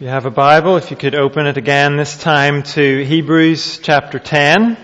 If 0.00 0.04
you 0.04 0.12
have 0.12 0.24
a 0.24 0.30
Bible, 0.30 0.78
if 0.78 0.90
you 0.90 0.96
could 0.96 1.14
open 1.14 1.46
it 1.46 1.58
again 1.58 1.98
this 1.98 2.16
time 2.16 2.62
to 2.62 3.04
Hebrews 3.04 3.80
chapter 3.82 4.18
10. 4.18 4.78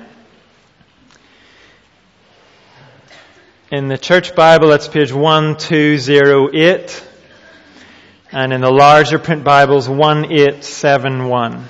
In 3.72 3.88
the 3.88 3.96
Church 3.96 4.34
Bible, 4.34 4.72
it's 4.72 4.88
page 4.88 5.14
1208. 5.14 7.08
And 8.30 8.52
in 8.52 8.60
the 8.60 8.70
larger 8.70 9.18
print 9.18 9.42
Bibles, 9.42 9.88
1871. 9.88 11.66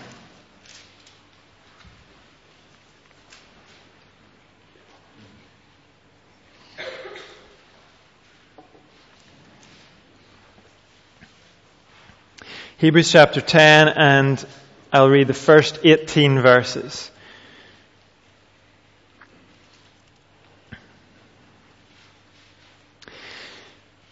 Hebrews 12.78 13.10
chapter 13.10 13.40
10, 13.40 13.88
and 13.88 14.46
I'll 14.92 15.08
read 15.08 15.28
the 15.28 15.32
first 15.32 15.78
18 15.82 16.40
verses. 16.40 17.10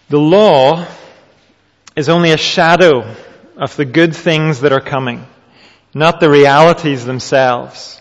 The 0.09 0.19
law 0.19 0.87
is 1.95 2.09
only 2.09 2.31
a 2.31 2.39
shadow 2.39 3.15
of 3.59 3.77
the 3.77 3.85
good 3.85 4.17
things 4.17 4.63
that 4.63 4.73
are 4.73 4.81
coming, 4.81 5.27
not 5.93 6.21
the 6.21 6.31
realities 6.31 7.05
themselves. 7.05 8.01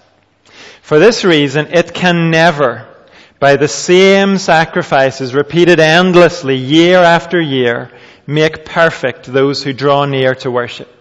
For 0.81 0.98
this 0.98 1.25
reason, 1.25 1.73
it 1.73 1.94
can 1.94 2.31
never, 2.31 2.88
by 3.38 3.58
the 3.58 3.67
same 3.67 4.38
sacrifices 4.38 5.34
repeated 5.34 5.81
endlessly 5.81 6.55
year 6.55 7.00
after 7.00 7.41
year, 7.41 7.91
make 8.25 8.66
perfect 8.66 9.25
those 9.25 9.63
who 9.63 9.73
draw 9.73 10.05
near 10.05 10.35
to 10.35 10.52
worship. 10.52 10.93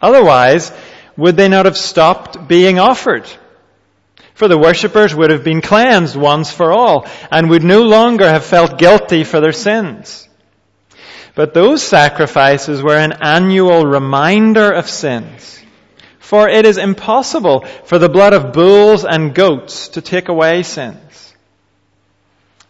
Otherwise, 0.00 0.72
would 1.16 1.36
they 1.36 1.48
not 1.48 1.64
have 1.64 1.76
stopped 1.76 2.46
being 2.46 2.78
offered? 2.78 3.26
For 4.34 4.48
the 4.48 4.58
worshippers 4.58 5.14
would 5.14 5.30
have 5.30 5.44
been 5.44 5.62
cleansed 5.62 6.14
once 6.14 6.50
for 6.50 6.70
all 6.70 7.06
and 7.30 7.48
would 7.48 7.64
no 7.64 7.82
longer 7.82 8.28
have 8.28 8.44
felt 8.44 8.78
guilty 8.78 9.24
for 9.24 9.40
their 9.40 9.52
sins. 9.52 10.28
But 11.34 11.54
those 11.54 11.82
sacrifices 11.82 12.82
were 12.82 12.98
an 12.98 13.12
annual 13.12 13.86
reminder 13.86 14.70
of 14.70 14.90
sins. 14.90 15.62
For 16.18 16.48
it 16.48 16.66
is 16.66 16.76
impossible 16.76 17.60
for 17.84 17.98
the 17.98 18.08
blood 18.08 18.32
of 18.32 18.52
bulls 18.52 19.04
and 19.04 19.34
goats 19.34 19.88
to 19.90 20.02
take 20.02 20.28
away 20.28 20.62
sins. 20.64 21.34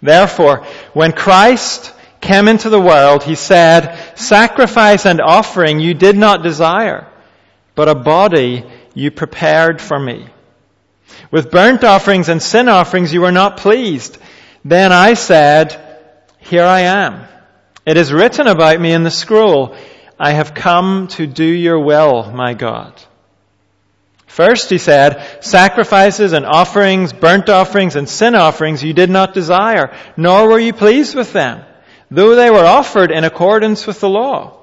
Therefore, 0.03 0.65
when 0.93 1.13
Christ 1.13 1.93
came 2.27 2.49
into 2.49 2.69
the 2.69 2.81
world, 2.81 3.23
he 3.23 3.35
said, 3.35 3.97
Sacrifice 4.17 5.07
and 5.07 5.21
offering 5.21 5.81
you 5.81 5.95
did 5.95 6.17
not 6.17 6.43
desire, 6.43 7.07
but 7.75 7.89
a 7.89 7.95
body 7.95 8.65
you 8.95 9.11
prepared 9.11 9.81
for 9.81 9.99
me. 9.99 10.27
With 11.31 11.51
burnt 11.51 11.85
offerings 11.85 12.29
and 12.29 12.43
sin 12.43 12.69
offerings 12.69 13.13
you 13.13 13.21
were 13.21 13.33
not 13.33 13.59
pleased. 13.59 14.19
Then 14.65 14.93
I 14.93 15.15
said, 15.15 15.81
Here 16.39 16.65
I 16.65 16.81
am. 16.81 17.27
It 17.87 17.97
is 17.97 18.13
written 18.13 18.49
about 18.49 18.81
me 18.81 18.93
in 18.93 19.05
the 19.05 19.11
scroll, 19.11 19.77
I 20.19 20.33
have 20.33 20.55
come 20.55 21.09
to 21.09 21.27
do 21.27 21.45
your 21.45 21.79
will, 21.79 22.33
my 22.33 22.55
God. 22.55 23.01
First, 24.27 24.71
he 24.71 24.79
said, 24.79 25.45
sacrifices 25.45 26.33
and 26.33 26.45
offerings, 26.45 27.13
burnt 27.13 27.49
offerings 27.49 27.97
and 27.97 28.09
sin 28.09 28.35
offerings 28.35 28.83
you 28.83 28.93
did 28.93 29.09
not 29.09 29.35
desire, 29.35 29.97
nor 30.17 30.49
were 30.49 30.59
you 30.59 30.73
pleased 30.73 31.15
with 31.15 31.33
them 31.33 31.65
though 32.11 32.35
they 32.35 32.51
were 32.51 32.65
offered 32.65 33.11
in 33.11 33.25
accordance 33.25 33.87
with 33.87 34.01
the 34.01 34.09
law. 34.09 34.59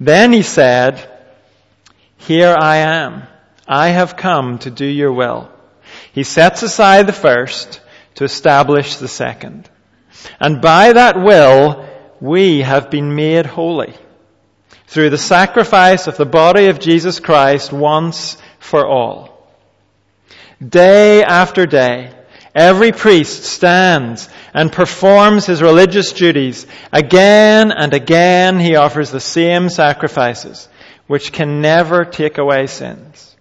Then 0.00 0.32
he 0.32 0.42
said, 0.42 1.10
Here 2.16 2.54
I 2.58 2.76
am. 2.78 3.24
I 3.66 3.88
have 3.88 4.16
come 4.16 4.58
to 4.60 4.70
do 4.70 4.86
your 4.86 5.12
will. 5.12 5.50
He 6.12 6.24
sets 6.24 6.62
aside 6.62 7.06
the 7.06 7.12
first 7.12 7.80
to 8.14 8.24
establish 8.24 8.96
the 8.96 9.08
second. 9.08 9.68
And 10.40 10.60
by 10.60 10.92
that 10.94 11.20
will, 11.20 11.86
we 12.20 12.62
have 12.62 12.90
been 12.90 13.14
made 13.14 13.46
holy 13.46 13.94
through 14.86 15.10
the 15.10 15.18
sacrifice 15.18 16.06
of 16.06 16.16
the 16.16 16.26
body 16.26 16.66
of 16.66 16.80
Jesus 16.80 17.20
Christ 17.20 17.72
once 17.72 18.38
for 18.58 18.86
all. 18.86 19.52
Day 20.66 21.22
after 21.22 21.66
day, 21.66 22.12
Every 22.58 22.90
priest 22.90 23.44
stands 23.44 24.28
and 24.52 24.72
performs 24.72 25.46
his 25.46 25.62
religious 25.62 26.12
duties. 26.12 26.66
Again 26.92 27.70
and 27.70 27.94
again 27.94 28.58
he 28.58 28.74
offers 28.74 29.12
the 29.12 29.20
same 29.20 29.68
sacrifices, 29.68 30.68
which 31.06 31.30
can 31.30 31.60
never 31.60 32.04
take 32.04 32.36
away 32.36 32.66
sins. 32.66 33.36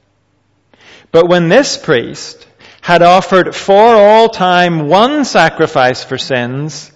But 1.11 1.27
when 1.27 1.49
this 1.49 1.77
priest 1.77 2.45
had 2.79 3.01
offered 3.01 3.55
for 3.55 3.95
all 3.95 4.29
time 4.29 4.87
one 4.87 5.25
sacrifice 5.25 6.03
for 6.03 6.19
sins, 6.19 6.91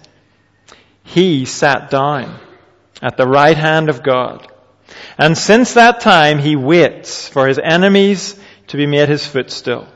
he 1.02 1.44
sat 1.44 1.90
down 1.90 2.38
at 3.02 3.16
the 3.16 3.26
right 3.26 3.56
hand 3.56 3.88
of 3.88 4.04
God. 4.04 4.46
And 5.18 5.36
since 5.36 5.74
that 5.74 5.98
time 5.98 6.38
he 6.38 6.54
waits 6.54 7.26
for 7.26 7.48
his 7.48 7.58
enemies 7.58 8.38
to 8.68 8.76
be 8.76 8.86
made 8.86 9.08
his 9.08 9.26
footstool. 9.26 9.88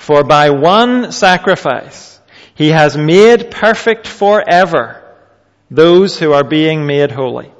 For 0.00 0.24
by 0.24 0.48
one 0.48 1.12
sacrifice, 1.12 2.18
he 2.54 2.70
has 2.70 2.96
made 2.96 3.50
perfect 3.50 4.06
forever 4.06 5.04
those 5.70 6.18
who 6.18 6.32
are 6.32 6.42
being 6.42 6.86
made 6.86 7.10
holy. 7.10 7.52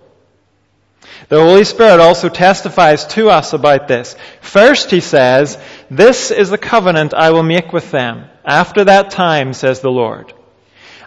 The 1.28 1.38
Holy 1.38 1.64
Spirit 1.64 2.00
also 2.00 2.30
testifies 2.30 3.04
to 3.08 3.28
us 3.28 3.52
about 3.52 3.88
this. 3.88 4.16
First, 4.40 4.90
he 4.90 5.00
says, 5.00 5.58
This 5.90 6.30
is 6.30 6.48
the 6.48 6.56
covenant 6.56 7.12
I 7.12 7.32
will 7.32 7.42
make 7.42 7.74
with 7.74 7.90
them. 7.90 8.24
After 8.42 8.84
that 8.84 9.10
time, 9.10 9.52
says 9.52 9.80
the 9.80 9.90
Lord, 9.90 10.32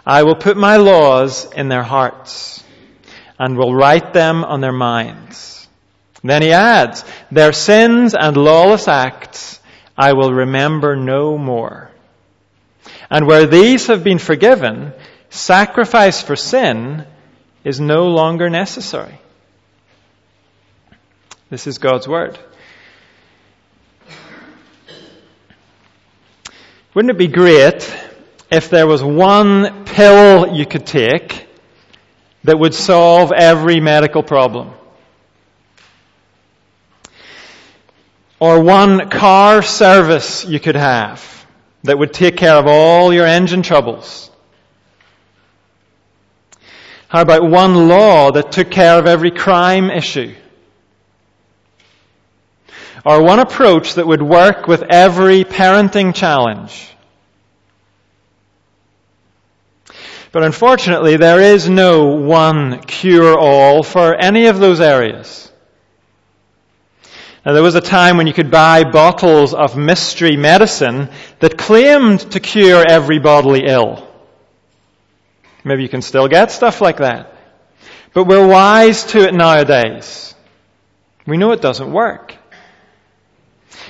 I 0.06 0.22
will 0.22 0.36
put 0.36 0.56
my 0.56 0.76
laws 0.76 1.52
in 1.52 1.68
their 1.68 1.82
hearts 1.82 2.62
and 3.40 3.58
will 3.58 3.74
write 3.74 4.12
them 4.12 4.44
on 4.44 4.60
their 4.60 4.72
minds. 4.72 5.66
Then 6.22 6.42
he 6.42 6.52
adds, 6.52 7.04
Their 7.32 7.52
sins 7.52 8.14
and 8.14 8.36
lawless 8.36 8.86
acts 8.86 9.58
I 9.96 10.12
will 10.12 10.32
remember 10.32 10.96
no 10.96 11.38
more. 11.38 11.90
And 13.10 13.26
where 13.26 13.46
these 13.46 13.86
have 13.86 14.02
been 14.02 14.18
forgiven, 14.18 14.92
sacrifice 15.30 16.22
for 16.22 16.36
sin 16.36 17.06
is 17.62 17.80
no 17.80 18.08
longer 18.08 18.50
necessary. 18.50 19.18
This 21.50 21.66
is 21.66 21.78
God's 21.78 22.08
Word. 22.08 22.38
Wouldn't 26.94 27.10
it 27.10 27.18
be 27.18 27.28
great 27.28 27.92
if 28.50 28.70
there 28.70 28.86
was 28.86 29.02
one 29.02 29.84
pill 29.84 30.54
you 30.54 30.64
could 30.66 30.86
take 30.86 31.48
that 32.44 32.58
would 32.58 32.74
solve 32.74 33.32
every 33.32 33.80
medical 33.80 34.22
problem? 34.22 34.72
Or 38.44 38.60
one 38.60 39.08
car 39.08 39.62
service 39.62 40.44
you 40.44 40.60
could 40.60 40.76
have 40.76 41.46
that 41.82 41.98
would 41.98 42.12
take 42.12 42.36
care 42.36 42.56
of 42.56 42.66
all 42.66 43.10
your 43.10 43.24
engine 43.24 43.62
troubles? 43.62 44.30
How 47.08 47.22
about 47.22 47.48
one 47.48 47.88
law 47.88 48.32
that 48.32 48.52
took 48.52 48.70
care 48.70 48.98
of 48.98 49.06
every 49.06 49.30
crime 49.30 49.90
issue? 49.90 50.34
Or 53.06 53.22
one 53.22 53.38
approach 53.38 53.94
that 53.94 54.06
would 54.06 54.20
work 54.20 54.66
with 54.66 54.82
every 54.90 55.44
parenting 55.44 56.14
challenge? 56.14 56.90
But 60.32 60.42
unfortunately, 60.42 61.16
there 61.16 61.40
is 61.40 61.66
no 61.66 62.16
one 62.16 62.82
cure 62.82 63.38
all 63.38 63.82
for 63.82 64.14
any 64.14 64.48
of 64.48 64.58
those 64.58 64.82
areas. 64.82 65.50
Now, 67.44 67.52
there 67.52 67.62
was 67.62 67.74
a 67.74 67.80
time 67.80 68.16
when 68.16 68.26
you 68.26 68.32
could 68.32 68.50
buy 68.50 68.84
bottles 68.84 69.52
of 69.52 69.76
mystery 69.76 70.36
medicine 70.36 71.10
that 71.40 71.58
claimed 71.58 72.20
to 72.32 72.40
cure 72.40 72.82
every 72.88 73.18
bodily 73.18 73.66
ill. 73.66 74.08
Maybe 75.62 75.82
you 75.82 75.90
can 75.90 76.00
still 76.00 76.26
get 76.26 76.50
stuff 76.50 76.80
like 76.80 76.98
that. 76.98 77.34
But 78.14 78.26
we're 78.26 78.46
wise 78.46 79.04
to 79.06 79.26
it 79.26 79.34
nowadays. 79.34 80.34
We 81.26 81.36
know 81.36 81.52
it 81.52 81.60
doesn't 81.60 81.92
work. 81.92 82.34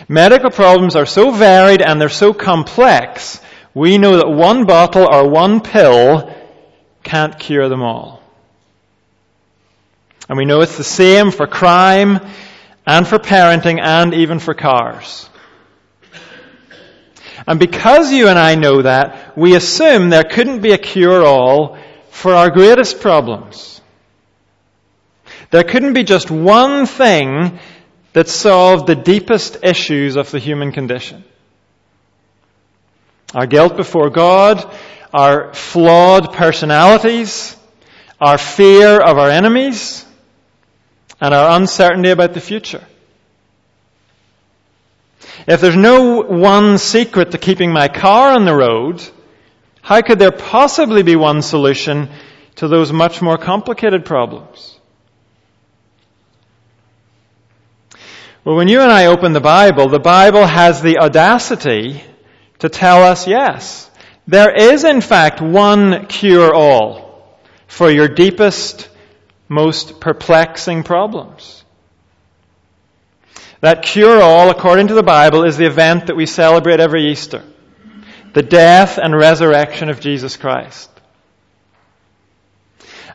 Medical 0.08 0.50
problems 0.50 0.96
are 0.96 1.06
so 1.06 1.30
varied 1.30 1.80
and 1.80 2.00
they're 2.00 2.08
so 2.08 2.32
complex, 2.32 3.40
we 3.72 3.98
know 3.98 4.16
that 4.16 4.28
one 4.28 4.66
bottle 4.66 5.06
or 5.08 5.28
one 5.28 5.60
pill 5.60 6.34
can't 7.02 7.38
cure 7.38 7.68
them 7.68 7.82
all. 7.82 8.22
And 10.28 10.38
we 10.38 10.44
know 10.44 10.60
it's 10.62 10.76
the 10.76 10.84
same 10.84 11.30
for 11.30 11.46
crime 11.46 12.20
and 12.86 13.06
for 13.06 13.18
parenting 13.18 13.80
and 13.82 14.14
even 14.14 14.38
for 14.38 14.54
cars. 14.54 15.28
And 17.46 17.58
because 17.58 18.12
you 18.12 18.28
and 18.28 18.38
I 18.38 18.54
know 18.54 18.82
that, 18.82 19.36
we 19.36 19.54
assume 19.54 20.08
there 20.08 20.24
couldn't 20.24 20.60
be 20.60 20.72
a 20.72 20.78
cure-all 20.78 21.78
for 22.10 22.32
our 22.32 22.50
greatest 22.50 23.00
problems. 23.00 23.80
There 25.50 25.64
couldn't 25.64 25.92
be 25.92 26.04
just 26.04 26.30
one 26.30 26.86
thing 26.86 27.58
that 28.12 28.28
solved 28.28 28.86
the 28.86 28.94
deepest 28.94 29.58
issues 29.62 30.16
of 30.16 30.30
the 30.30 30.38
human 30.38 30.72
condition. 30.72 31.24
Our 33.34 33.46
guilt 33.46 33.76
before 33.76 34.10
God, 34.10 34.72
our 35.12 35.52
flawed 35.52 36.32
personalities, 36.32 37.56
our 38.20 38.38
fear 38.38 39.00
of 39.00 39.18
our 39.18 39.28
enemies, 39.28 40.03
and 41.24 41.32
our 41.32 41.56
uncertainty 41.56 42.10
about 42.10 42.34
the 42.34 42.40
future. 42.40 42.84
If 45.46 45.62
there's 45.62 45.74
no 45.74 46.20
one 46.20 46.76
secret 46.76 47.30
to 47.30 47.38
keeping 47.38 47.72
my 47.72 47.88
car 47.88 48.32
on 48.32 48.44
the 48.44 48.54
road, 48.54 49.02
how 49.80 50.02
could 50.02 50.18
there 50.18 50.32
possibly 50.32 51.02
be 51.02 51.16
one 51.16 51.40
solution 51.40 52.10
to 52.56 52.68
those 52.68 52.92
much 52.92 53.22
more 53.22 53.38
complicated 53.38 54.04
problems? 54.04 54.78
Well, 58.44 58.56
when 58.56 58.68
you 58.68 58.82
and 58.82 58.92
I 58.92 59.06
open 59.06 59.32
the 59.32 59.40
Bible, 59.40 59.88
the 59.88 59.98
Bible 59.98 60.44
has 60.44 60.82
the 60.82 60.98
audacity 60.98 62.04
to 62.58 62.68
tell 62.68 63.02
us, 63.02 63.26
yes, 63.26 63.90
there 64.26 64.54
is 64.54 64.84
in 64.84 65.00
fact 65.00 65.40
one 65.40 66.04
cure-all 66.04 67.38
for 67.66 67.90
your 67.90 68.08
deepest, 68.08 68.90
most 69.48 70.00
perplexing 70.00 70.82
problems. 70.82 71.64
That 73.60 73.82
cure-all, 73.82 74.50
according 74.50 74.88
to 74.88 74.94
the 74.94 75.02
Bible, 75.02 75.44
is 75.44 75.56
the 75.56 75.66
event 75.66 76.06
that 76.06 76.16
we 76.16 76.26
celebrate 76.26 76.80
every 76.80 77.10
Easter. 77.10 77.42
The 78.34 78.42
death 78.42 78.98
and 78.98 79.16
resurrection 79.16 79.88
of 79.88 80.00
Jesus 80.00 80.36
Christ. 80.36 80.90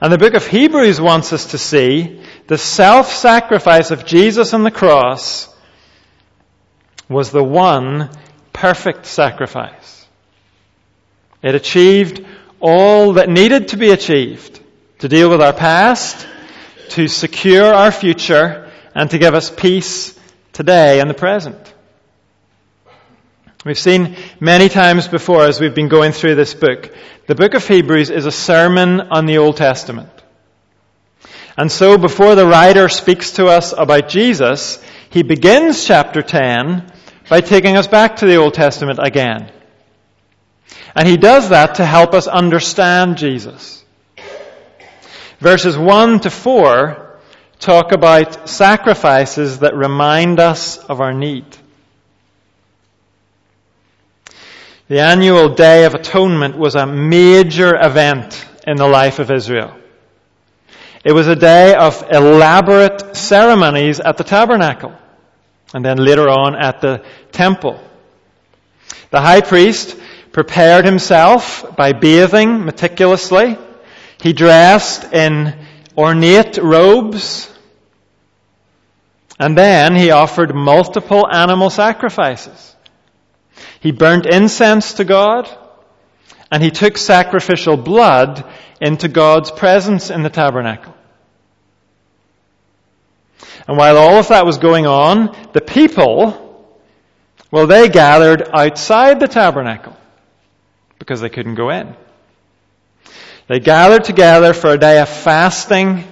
And 0.01 0.13
the 0.13 0.17
book 0.17 0.33
of 0.33 0.47
Hebrews 0.47 1.01
wants 1.01 1.33
us 1.33 1.51
to 1.51 1.57
see 1.57 2.21
the 2.47 2.57
self-sacrifice 2.57 3.91
of 3.91 4.05
Jesus 4.05 4.53
on 4.53 4.63
the 4.63 4.71
cross 4.71 5.53
was 7.09 7.31
the 7.31 7.43
one 7.43 8.09
perfect 8.53 9.05
sacrifice. 9.05 10.05
It 11.41 11.53
achieved 11.53 12.25
all 12.59 13.13
that 13.13 13.29
needed 13.29 13.69
to 13.69 13.77
be 13.77 13.91
achieved 13.91 14.58
to 14.99 15.07
deal 15.07 15.29
with 15.29 15.41
our 15.41 15.53
past, 15.53 16.27
to 16.89 17.07
secure 17.07 17.73
our 17.73 17.91
future, 17.91 18.71
and 18.93 19.09
to 19.11 19.17
give 19.17 19.33
us 19.33 19.49
peace 19.49 20.17
today 20.53 20.99
and 20.99 21.09
the 21.09 21.13
present. 21.13 21.73
We've 23.65 23.79
seen 23.79 24.15
many 24.39 24.69
times 24.69 25.07
before 25.07 25.45
as 25.45 25.59
we've 25.59 25.75
been 25.75 25.89
going 25.89 26.11
through 26.11 26.35
this 26.35 26.53
book, 26.53 26.93
the 27.27 27.35
book 27.35 27.53
of 27.53 27.67
Hebrews 27.67 28.09
is 28.09 28.25
a 28.25 28.31
sermon 28.31 29.01
on 29.01 29.25
the 29.25 29.37
Old 29.37 29.57
Testament. 29.57 30.09
And 31.57 31.71
so 31.71 31.97
before 31.97 32.35
the 32.35 32.45
writer 32.45 32.87
speaks 32.89 33.33
to 33.33 33.47
us 33.47 33.73
about 33.77 34.07
Jesus, 34.09 34.83
he 35.09 35.23
begins 35.23 35.85
chapter 35.85 36.21
10 36.21 36.91
by 37.29 37.41
taking 37.41 37.75
us 37.75 37.87
back 37.87 38.17
to 38.17 38.25
the 38.25 38.37
Old 38.37 38.53
Testament 38.53 38.99
again. 39.01 39.51
And 40.95 41.07
he 41.07 41.17
does 41.17 41.49
that 41.49 41.75
to 41.75 41.85
help 41.85 42.13
us 42.13 42.27
understand 42.27 43.17
Jesus. 43.17 43.78
Verses 45.39 45.77
1 45.77 46.21
to 46.21 46.29
4 46.29 47.19
talk 47.59 47.91
about 47.91 48.49
sacrifices 48.49 49.59
that 49.59 49.73
remind 49.75 50.39
us 50.39 50.77
of 50.77 50.99
our 50.99 51.13
need. 51.13 51.45
The 54.89 54.99
annual 54.99 55.53
Day 55.55 55.85
of 55.85 55.93
Atonement 55.93 56.57
was 56.57 56.75
a 56.75 56.85
major 56.85 57.75
event 57.79 58.45
in 58.65 58.75
the 58.75 58.87
life 58.87 59.19
of 59.19 59.31
Israel. 59.31 59.75
It 61.05 61.13
was 61.13 61.27
a 61.27 61.35
day 61.35 61.73
of 61.73 62.03
elaborate 62.11 63.15
ceremonies 63.15 63.99
at 63.99 64.17
the 64.17 64.23
tabernacle 64.23 64.93
and 65.73 65.85
then 65.85 65.97
later 65.97 66.27
on 66.27 66.55
at 66.55 66.81
the 66.81 67.05
temple. 67.31 67.79
The 69.11 69.21
high 69.21 69.41
priest 69.41 69.95
prepared 70.33 70.85
himself 70.85 71.75
by 71.77 71.93
bathing 71.93 72.65
meticulously. 72.65 73.57
He 74.21 74.33
dressed 74.33 75.13
in 75.13 75.53
ornate 75.97 76.57
robes. 76.57 77.51
And 79.39 79.57
then 79.57 79.95
he 79.95 80.11
offered 80.11 80.53
multiple 80.53 81.25
animal 81.29 81.69
sacrifices. 81.69 82.75
He 83.79 83.91
burnt 83.91 84.25
incense 84.25 84.93
to 84.93 85.05
God, 85.05 85.49
and 86.51 86.61
he 86.61 86.71
took 86.71 86.97
sacrificial 86.97 87.77
blood 87.77 88.43
into 88.81 89.07
God's 89.07 89.51
presence 89.51 90.09
in 90.09 90.23
the 90.23 90.29
tabernacle. 90.29 90.93
And 93.67 93.77
while 93.77 93.97
all 93.97 94.15
of 94.15 94.29
that 94.29 94.45
was 94.45 94.57
going 94.57 94.85
on, 94.85 95.35
the 95.53 95.61
people, 95.61 96.75
well, 97.51 97.67
they 97.67 97.87
gathered 97.87 98.49
outside 98.51 99.19
the 99.19 99.27
tabernacle 99.27 99.95
because 100.97 101.21
they 101.21 101.29
couldn't 101.29 101.55
go 101.55 101.69
in. 101.69 101.95
They 103.49 103.59
gathered 103.59 104.03
together 104.03 104.53
for 104.53 104.69
a 104.69 104.77
day 104.77 105.01
of 105.01 105.09
fasting 105.09 106.03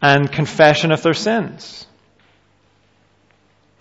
and 0.00 0.32
confession 0.32 0.92
of 0.92 1.02
their 1.02 1.12
sins. 1.12 1.86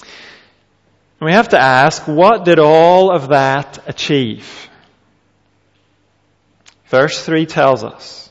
And 0.01 1.27
we 1.27 1.31
have 1.31 1.49
to 1.49 1.59
ask, 1.59 2.05
what 2.09 2.43
did 2.43 2.59
all 2.59 3.09
of 3.09 3.29
that 3.29 3.79
achieve? 3.87 4.69
Verse 6.87 7.25
3 7.25 7.45
tells 7.45 7.85
us 7.85 8.29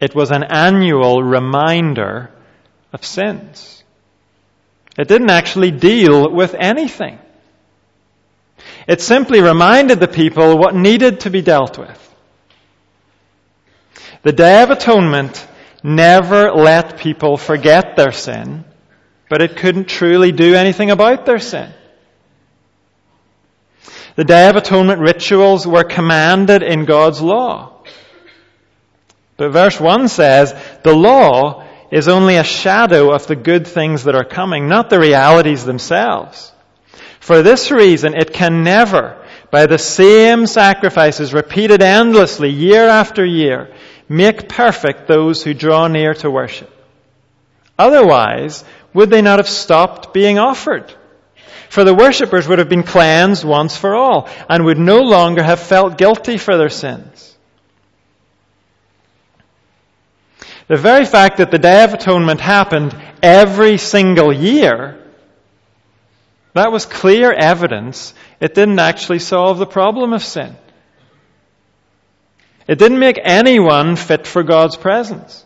it 0.00 0.16
was 0.16 0.32
an 0.32 0.42
annual 0.42 1.22
reminder 1.22 2.28
of 2.92 3.04
sins. 3.04 3.84
It 4.98 5.06
didn't 5.06 5.30
actually 5.30 5.70
deal 5.70 6.28
with 6.28 6.56
anything. 6.58 7.20
It 8.88 9.00
simply 9.00 9.40
reminded 9.40 10.00
the 10.00 10.08
people 10.08 10.58
what 10.58 10.74
needed 10.74 11.20
to 11.20 11.30
be 11.30 11.40
dealt 11.40 11.78
with. 11.78 12.11
The 14.22 14.32
Day 14.32 14.62
of 14.62 14.70
Atonement 14.70 15.48
never 15.82 16.52
let 16.52 16.98
people 16.98 17.36
forget 17.36 17.96
their 17.96 18.12
sin, 18.12 18.64
but 19.28 19.42
it 19.42 19.56
couldn't 19.56 19.88
truly 19.88 20.30
do 20.32 20.54
anything 20.54 20.90
about 20.90 21.26
their 21.26 21.38
sin. 21.38 21.72
The 24.14 24.24
Day 24.24 24.48
of 24.48 24.56
Atonement 24.56 25.00
rituals 25.00 25.66
were 25.66 25.84
commanded 25.84 26.62
in 26.62 26.84
God's 26.84 27.20
law. 27.20 27.82
But 29.36 29.50
verse 29.50 29.80
1 29.80 30.08
says, 30.08 30.54
the 30.82 30.94
law 30.94 31.66
is 31.90 32.08
only 32.08 32.36
a 32.36 32.44
shadow 32.44 33.12
of 33.12 33.26
the 33.26 33.36
good 33.36 33.66
things 33.66 34.04
that 34.04 34.14
are 34.14 34.24
coming, 34.24 34.68
not 34.68 34.88
the 34.88 35.00
realities 35.00 35.64
themselves. 35.64 36.52
For 37.20 37.42
this 37.42 37.70
reason, 37.70 38.14
it 38.14 38.32
can 38.32 38.62
never, 38.62 39.24
by 39.50 39.66
the 39.66 39.78
same 39.78 40.46
sacrifices 40.46 41.32
repeated 41.32 41.82
endlessly 41.82 42.50
year 42.50 42.88
after 42.88 43.24
year, 43.24 43.74
make 44.12 44.48
perfect 44.48 45.08
those 45.08 45.42
who 45.42 45.54
draw 45.54 45.88
near 45.88 46.14
to 46.14 46.30
worship. 46.30 46.70
Otherwise, 47.78 48.64
would 48.92 49.10
they 49.10 49.22
not 49.22 49.38
have 49.38 49.48
stopped 49.48 50.12
being 50.12 50.38
offered? 50.38 50.92
For 51.70 51.84
the 51.84 51.94
worshippers 51.94 52.46
would 52.46 52.58
have 52.58 52.68
been 52.68 52.82
cleansed 52.82 53.44
once 53.44 53.76
for 53.76 53.94
all 53.94 54.28
and 54.48 54.66
would 54.66 54.78
no 54.78 54.98
longer 54.98 55.42
have 55.42 55.58
felt 55.58 55.96
guilty 55.96 56.36
for 56.36 56.58
their 56.58 56.68
sins. 56.68 57.34
The 60.68 60.76
very 60.76 61.06
fact 61.06 61.38
that 61.38 61.50
the 61.50 61.58
Day 61.58 61.82
of 61.82 61.94
Atonement 61.94 62.40
happened 62.40 62.94
every 63.22 63.78
single 63.78 64.32
year, 64.32 64.98
that 66.52 66.70
was 66.70 66.84
clear 66.84 67.32
evidence 67.32 68.12
it 68.40 68.54
didn't 68.54 68.78
actually 68.78 69.18
solve 69.20 69.58
the 69.58 69.66
problem 69.66 70.12
of 70.12 70.22
sin. 70.22 70.54
It 72.68 72.78
didn't 72.78 72.98
make 72.98 73.18
anyone 73.22 73.96
fit 73.96 74.26
for 74.26 74.42
God's 74.42 74.76
presence. 74.76 75.44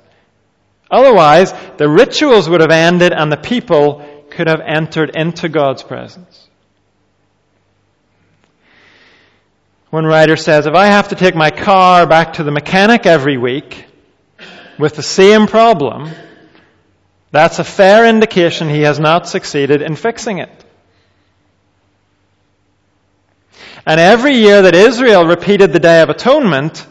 Otherwise, 0.90 1.52
the 1.78 1.88
rituals 1.88 2.48
would 2.48 2.60
have 2.60 2.70
ended 2.70 3.12
and 3.12 3.30
the 3.30 3.36
people 3.36 4.06
could 4.30 4.48
have 4.48 4.60
entered 4.60 5.16
into 5.16 5.48
God's 5.48 5.82
presence. 5.82 6.48
One 9.90 10.04
writer 10.04 10.36
says, 10.36 10.66
if 10.66 10.74
I 10.74 10.86
have 10.86 11.08
to 11.08 11.14
take 11.14 11.34
my 11.34 11.50
car 11.50 12.06
back 12.06 12.34
to 12.34 12.44
the 12.44 12.50
mechanic 12.50 13.06
every 13.06 13.38
week, 13.38 13.86
with 14.78 14.94
the 14.94 15.02
same 15.02 15.46
problem, 15.46 16.10
that's 17.30 17.58
a 17.58 17.64
fair 17.64 18.06
indication 18.06 18.68
he 18.68 18.82
has 18.82 18.98
not 18.98 19.28
succeeded 19.28 19.82
in 19.82 19.96
fixing 19.96 20.38
it. 20.38 20.64
And 23.86 24.00
every 24.00 24.34
year 24.34 24.62
that 24.62 24.74
Israel 24.74 25.24
repeated 25.24 25.72
the 25.72 25.78
Day 25.78 26.02
of 26.02 26.10
Atonement, 26.10 26.86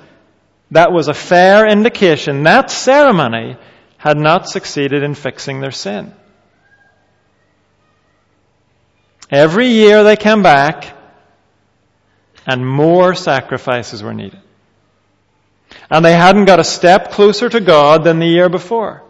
that 0.72 0.92
was 0.92 1.08
a 1.08 1.14
fair 1.14 1.68
indication 1.68 2.44
that 2.44 2.72
ceremony 2.72 3.58
had 3.98 4.18
not 4.18 4.50
succeeded 4.50 5.04
in 5.04 5.16
fixing 5.16 5.62
their 5.62 5.72
sin. 5.72 6.14
Every 9.32 9.68
year 9.68 10.04
they 10.04 10.16
came 10.16 10.44
back, 10.44 10.96
and 12.46 12.66
more 12.66 13.16
sacrifices 13.16 14.04
were 14.04 14.14
needed. 14.14 14.40
And 15.90 16.06
they 16.06 16.14
hadn't 16.14 16.46
got 16.46 16.60
a 16.60 16.64
step 16.64 17.12
closer 17.12 17.50
to 17.50 17.60
God 17.60 18.04
than 18.04 18.20
the 18.20 18.28
year 18.28 18.50
before. 18.50 19.04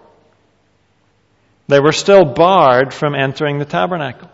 They 1.68 1.80
were 1.80 1.92
still 1.92 2.26
barred 2.26 2.94
from 2.94 3.16
entering 3.16 3.60
the 3.60 3.66
tabernacle. 3.66 4.30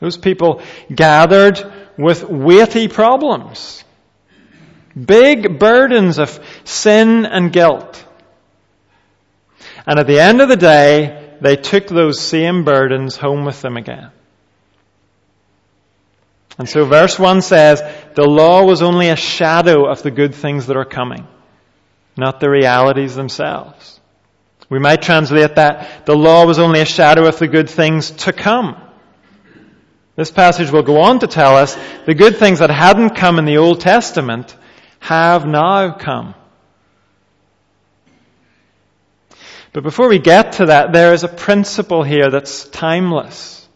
Those 0.00 0.16
people 0.16 0.62
gathered 0.92 1.60
with 1.96 2.24
weighty 2.24 2.88
problems, 2.88 3.84
big 4.94 5.58
burdens 5.58 6.18
of 6.18 6.38
sin 6.64 7.26
and 7.26 7.52
guilt. 7.52 8.04
And 9.86 9.98
at 9.98 10.06
the 10.06 10.20
end 10.20 10.40
of 10.40 10.48
the 10.48 10.56
day, 10.56 11.36
they 11.40 11.56
took 11.56 11.88
those 11.88 12.20
same 12.20 12.64
burdens 12.64 13.16
home 13.16 13.44
with 13.44 13.60
them 13.62 13.76
again. 13.76 14.10
And 16.58 16.68
so 16.68 16.84
verse 16.84 17.18
1 17.18 17.42
says, 17.42 17.82
the 18.14 18.28
law 18.28 18.64
was 18.64 18.82
only 18.82 19.08
a 19.08 19.16
shadow 19.16 19.90
of 19.90 20.02
the 20.02 20.10
good 20.10 20.34
things 20.34 20.66
that 20.66 20.76
are 20.76 20.84
coming, 20.84 21.26
not 22.16 22.40
the 22.40 22.50
realities 22.50 23.14
themselves. 23.14 24.00
We 24.68 24.78
might 24.78 25.02
translate 25.02 25.56
that 25.56 26.06
the 26.06 26.16
law 26.16 26.46
was 26.46 26.58
only 26.58 26.80
a 26.80 26.86
shadow 26.86 27.26
of 27.26 27.38
the 27.38 27.48
good 27.48 27.68
things 27.68 28.10
to 28.10 28.32
come. 28.32 28.76
This 30.14 30.30
passage 30.30 30.70
will 30.70 30.82
go 30.82 31.00
on 31.00 31.20
to 31.20 31.26
tell 31.26 31.56
us 31.56 31.76
the 32.06 32.14
good 32.14 32.36
things 32.36 32.58
that 32.58 32.70
hadn't 32.70 33.16
come 33.16 33.38
in 33.38 33.44
the 33.44 33.56
Old 33.56 33.80
Testament 33.80 34.56
have 35.02 35.44
now 35.44 35.90
come. 35.90 36.32
But 39.72 39.82
before 39.82 40.08
we 40.08 40.20
get 40.20 40.52
to 40.52 40.66
that, 40.66 40.92
there 40.92 41.12
is 41.12 41.24
a 41.24 41.28
principle 41.28 42.04
here 42.04 42.30
that's 42.30 42.68
timeless. 42.68 43.68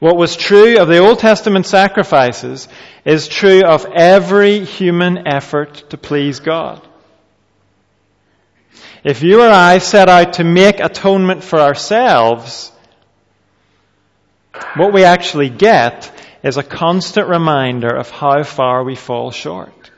What 0.00 0.16
was 0.16 0.34
true 0.36 0.78
of 0.78 0.88
the 0.88 0.98
Old 0.98 1.20
Testament 1.20 1.66
sacrifices 1.66 2.68
is 3.04 3.28
true 3.28 3.62
of 3.62 3.86
every 3.94 4.64
human 4.64 5.28
effort 5.28 5.90
to 5.90 5.96
please 5.96 6.40
God. 6.40 6.84
If 9.04 9.22
you 9.22 9.40
or 9.42 9.48
I 9.48 9.78
set 9.78 10.08
out 10.08 10.34
to 10.34 10.44
make 10.44 10.80
atonement 10.80 11.44
for 11.44 11.60
ourselves, 11.60 12.72
what 14.74 14.92
we 14.92 15.04
actually 15.04 15.50
get 15.50 16.12
is 16.42 16.56
a 16.56 16.62
constant 16.62 17.28
reminder 17.28 17.94
of 17.94 18.10
how 18.10 18.42
far 18.42 18.84
we 18.84 18.94
fall 18.94 19.30
short. 19.30 19.90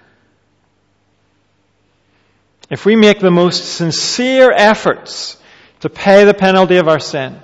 If 2.70 2.87
we 2.87 2.97
make 2.97 3.18
the 3.18 3.30
most 3.30 3.75
sincere 3.75 4.52
efforts 4.52 5.37
to 5.80 5.90
pay 5.90 6.25
the 6.25 6.35
penalty 6.35 6.76
of 6.76 6.88
our 6.88 7.00
sin 7.00 7.40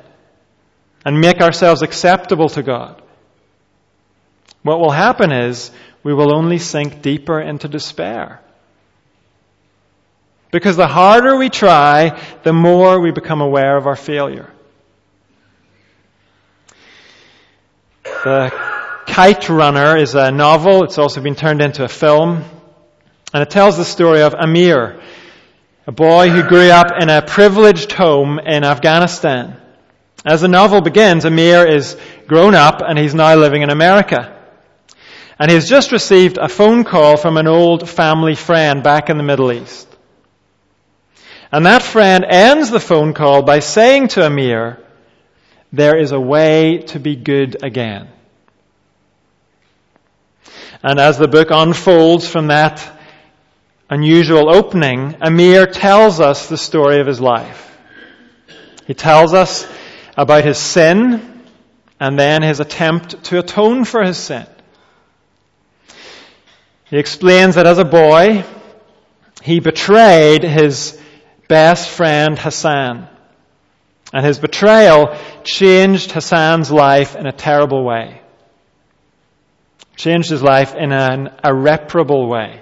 and 1.04 1.20
make 1.20 1.40
ourselves 1.40 1.82
acceptable 1.82 2.48
to 2.50 2.62
God, 2.62 3.02
what 4.62 4.80
will 4.80 4.90
happen 4.90 5.32
is 5.32 5.70
we 6.02 6.14
will 6.14 6.34
only 6.34 6.58
sink 6.58 7.02
deeper 7.02 7.40
into 7.40 7.68
despair. 7.68 8.40
Because 10.52 10.76
the 10.76 10.86
harder 10.86 11.36
we 11.36 11.50
try, 11.50 12.20
the 12.44 12.52
more 12.52 13.00
we 13.00 13.10
become 13.10 13.40
aware 13.40 13.76
of 13.76 13.86
our 13.86 13.96
failure. 13.96 14.50
The 18.24 18.65
Kite 19.16 19.48
Runner 19.48 19.96
is 19.96 20.14
a 20.14 20.30
novel. 20.30 20.84
It's 20.84 20.98
also 20.98 21.22
been 21.22 21.36
turned 21.36 21.62
into 21.62 21.82
a 21.82 21.88
film. 21.88 22.44
And 23.32 23.42
it 23.42 23.48
tells 23.48 23.78
the 23.78 23.84
story 23.86 24.20
of 24.20 24.34
Amir, 24.34 25.00
a 25.86 25.90
boy 25.90 26.28
who 26.28 26.42
grew 26.42 26.68
up 26.68 26.88
in 27.00 27.08
a 27.08 27.22
privileged 27.22 27.92
home 27.92 28.38
in 28.38 28.62
Afghanistan. 28.62 29.58
As 30.26 30.42
the 30.42 30.48
novel 30.48 30.82
begins, 30.82 31.24
Amir 31.24 31.66
is 31.66 31.96
grown 32.26 32.54
up 32.54 32.82
and 32.86 32.98
he's 32.98 33.14
now 33.14 33.34
living 33.36 33.62
in 33.62 33.70
America. 33.70 34.38
And 35.38 35.50
he's 35.50 35.66
just 35.66 35.92
received 35.92 36.36
a 36.36 36.50
phone 36.50 36.84
call 36.84 37.16
from 37.16 37.38
an 37.38 37.46
old 37.46 37.88
family 37.88 38.34
friend 38.34 38.82
back 38.82 39.08
in 39.08 39.16
the 39.16 39.24
Middle 39.24 39.50
East. 39.50 39.88
And 41.50 41.64
that 41.64 41.82
friend 41.82 42.22
ends 42.22 42.68
the 42.68 42.80
phone 42.80 43.14
call 43.14 43.40
by 43.40 43.60
saying 43.60 44.08
to 44.08 44.26
Amir, 44.26 44.78
there 45.72 45.98
is 45.98 46.12
a 46.12 46.20
way 46.20 46.82
to 46.88 47.00
be 47.00 47.16
good 47.16 47.64
again. 47.64 48.10
And 50.88 51.00
as 51.00 51.18
the 51.18 51.26
book 51.26 51.48
unfolds 51.50 52.28
from 52.28 52.46
that 52.46 52.80
unusual 53.90 54.54
opening, 54.54 55.16
Amir 55.20 55.66
tells 55.66 56.20
us 56.20 56.48
the 56.48 56.56
story 56.56 57.00
of 57.00 57.08
his 57.08 57.20
life. 57.20 57.76
He 58.86 58.94
tells 58.94 59.34
us 59.34 59.66
about 60.16 60.44
his 60.44 60.58
sin 60.58 61.42
and 61.98 62.16
then 62.16 62.42
his 62.42 62.60
attempt 62.60 63.24
to 63.24 63.40
atone 63.40 63.84
for 63.84 64.04
his 64.04 64.16
sin. 64.16 64.46
He 66.84 66.98
explains 66.98 67.56
that 67.56 67.66
as 67.66 67.78
a 67.78 67.84
boy, 67.84 68.44
he 69.42 69.58
betrayed 69.58 70.44
his 70.44 70.96
best 71.48 71.88
friend 71.88 72.38
Hassan. 72.38 73.08
And 74.12 74.24
his 74.24 74.38
betrayal 74.38 75.18
changed 75.42 76.12
Hassan's 76.12 76.70
life 76.70 77.16
in 77.16 77.26
a 77.26 77.32
terrible 77.32 77.82
way. 77.82 78.20
Changed 79.96 80.30
his 80.30 80.42
life 80.42 80.74
in 80.74 80.92
an 80.92 81.34
irreparable 81.42 82.28
way. 82.28 82.60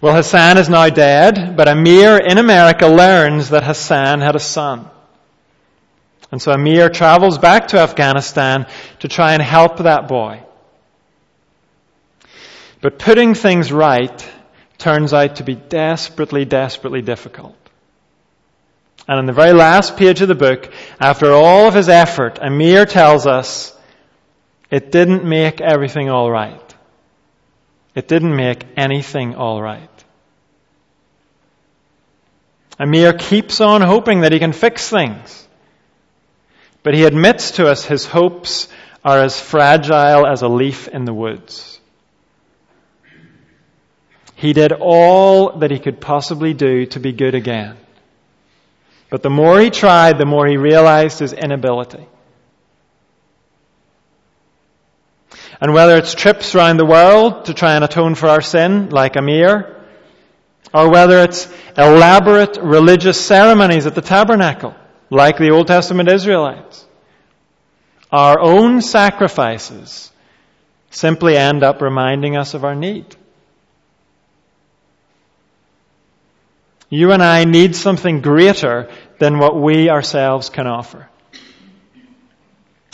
Well, 0.00 0.14
Hassan 0.14 0.58
is 0.58 0.68
now 0.68 0.88
dead, 0.90 1.56
but 1.56 1.68
Amir 1.68 2.18
in 2.18 2.38
America 2.38 2.86
learns 2.86 3.50
that 3.50 3.64
Hassan 3.64 4.20
had 4.20 4.36
a 4.36 4.40
son. 4.40 4.88
And 6.30 6.40
so 6.40 6.52
Amir 6.52 6.88
travels 6.90 7.38
back 7.38 7.68
to 7.68 7.78
Afghanistan 7.78 8.66
to 9.00 9.08
try 9.08 9.32
and 9.32 9.42
help 9.42 9.78
that 9.78 10.06
boy. 10.06 10.42
But 12.80 12.98
putting 12.98 13.34
things 13.34 13.72
right 13.72 14.30
turns 14.76 15.12
out 15.12 15.36
to 15.36 15.42
be 15.42 15.56
desperately, 15.56 16.44
desperately 16.44 17.02
difficult. 17.02 17.56
And 19.08 19.18
in 19.18 19.26
the 19.26 19.32
very 19.32 19.52
last 19.52 19.96
page 19.96 20.20
of 20.20 20.28
the 20.28 20.34
book, 20.34 20.70
after 21.00 21.32
all 21.32 21.66
of 21.66 21.74
his 21.74 21.88
effort, 21.88 22.38
Amir 22.40 22.84
tells 22.84 23.26
us 23.26 23.74
it 24.70 24.92
didn't 24.92 25.24
make 25.24 25.60
everything 25.60 26.10
all 26.10 26.30
right. 26.30 26.74
It 27.94 28.06
didn't 28.06 28.36
make 28.36 28.64
anything 28.76 29.34
all 29.34 29.60
right. 29.60 29.88
Amir 32.78 33.12
keeps 33.12 33.60
on 33.60 33.80
hoping 33.82 34.20
that 34.20 34.32
he 34.32 34.38
can 34.38 34.52
fix 34.52 34.88
things. 34.88 35.48
But 36.82 36.94
he 36.94 37.04
admits 37.04 37.52
to 37.52 37.66
us 37.66 37.84
his 37.84 38.06
hopes 38.06 38.68
are 39.04 39.20
as 39.20 39.40
fragile 39.40 40.26
as 40.26 40.42
a 40.42 40.48
leaf 40.48 40.86
in 40.88 41.04
the 41.04 41.14
woods. 41.14 41.80
He 44.36 44.52
did 44.52 44.72
all 44.72 45.58
that 45.58 45.72
he 45.72 45.80
could 45.80 46.00
possibly 46.00 46.54
do 46.54 46.86
to 46.86 47.00
be 47.00 47.12
good 47.12 47.34
again. 47.34 47.76
But 49.10 49.22
the 49.22 49.30
more 49.30 49.58
he 49.58 49.70
tried, 49.70 50.18
the 50.18 50.26
more 50.26 50.46
he 50.46 50.56
realized 50.56 51.18
his 51.18 51.32
inability. 51.32 52.06
And 55.60 55.72
whether 55.72 55.96
it's 55.96 56.14
trips 56.14 56.54
around 56.54 56.76
the 56.76 56.86
world 56.86 57.46
to 57.46 57.54
try 57.54 57.74
and 57.74 57.84
atone 57.84 58.14
for 58.14 58.28
our 58.28 58.40
sin, 58.40 58.90
like 58.90 59.16
Amir, 59.16 59.76
or 60.72 60.90
whether 60.90 61.18
it's 61.20 61.48
elaborate 61.76 62.58
religious 62.58 63.20
ceremonies 63.24 63.86
at 63.86 63.94
the 63.94 64.00
tabernacle, 64.00 64.74
like 65.10 65.38
the 65.38 65.50
Old 65.50 65.66
Testament 65.66 66.08
Israelites, 66.08 66.86
our 68.12 68.38
own 68.38 68.80
sacrifices 68.82 70.12
simply 70.90 71.36
end 71.36 71.62
up 71.62 71.82
reminding 71.82 72.36
us 72.36 72.54
of 72.54 72.64
our 72.64 72.74
need. 72.74 73.16
You 76.90 77.12
and 77.12 77.22
I 77.22 77.44
need 77.44 77.76
something 77.76 78.22
greater 78.22 78.90
than 79.18 79.38
what 79.38 79.60
we 79.60 79.90
ourselves 79.90 80.48
can 80.48 80.66
offer. 80.66 81.07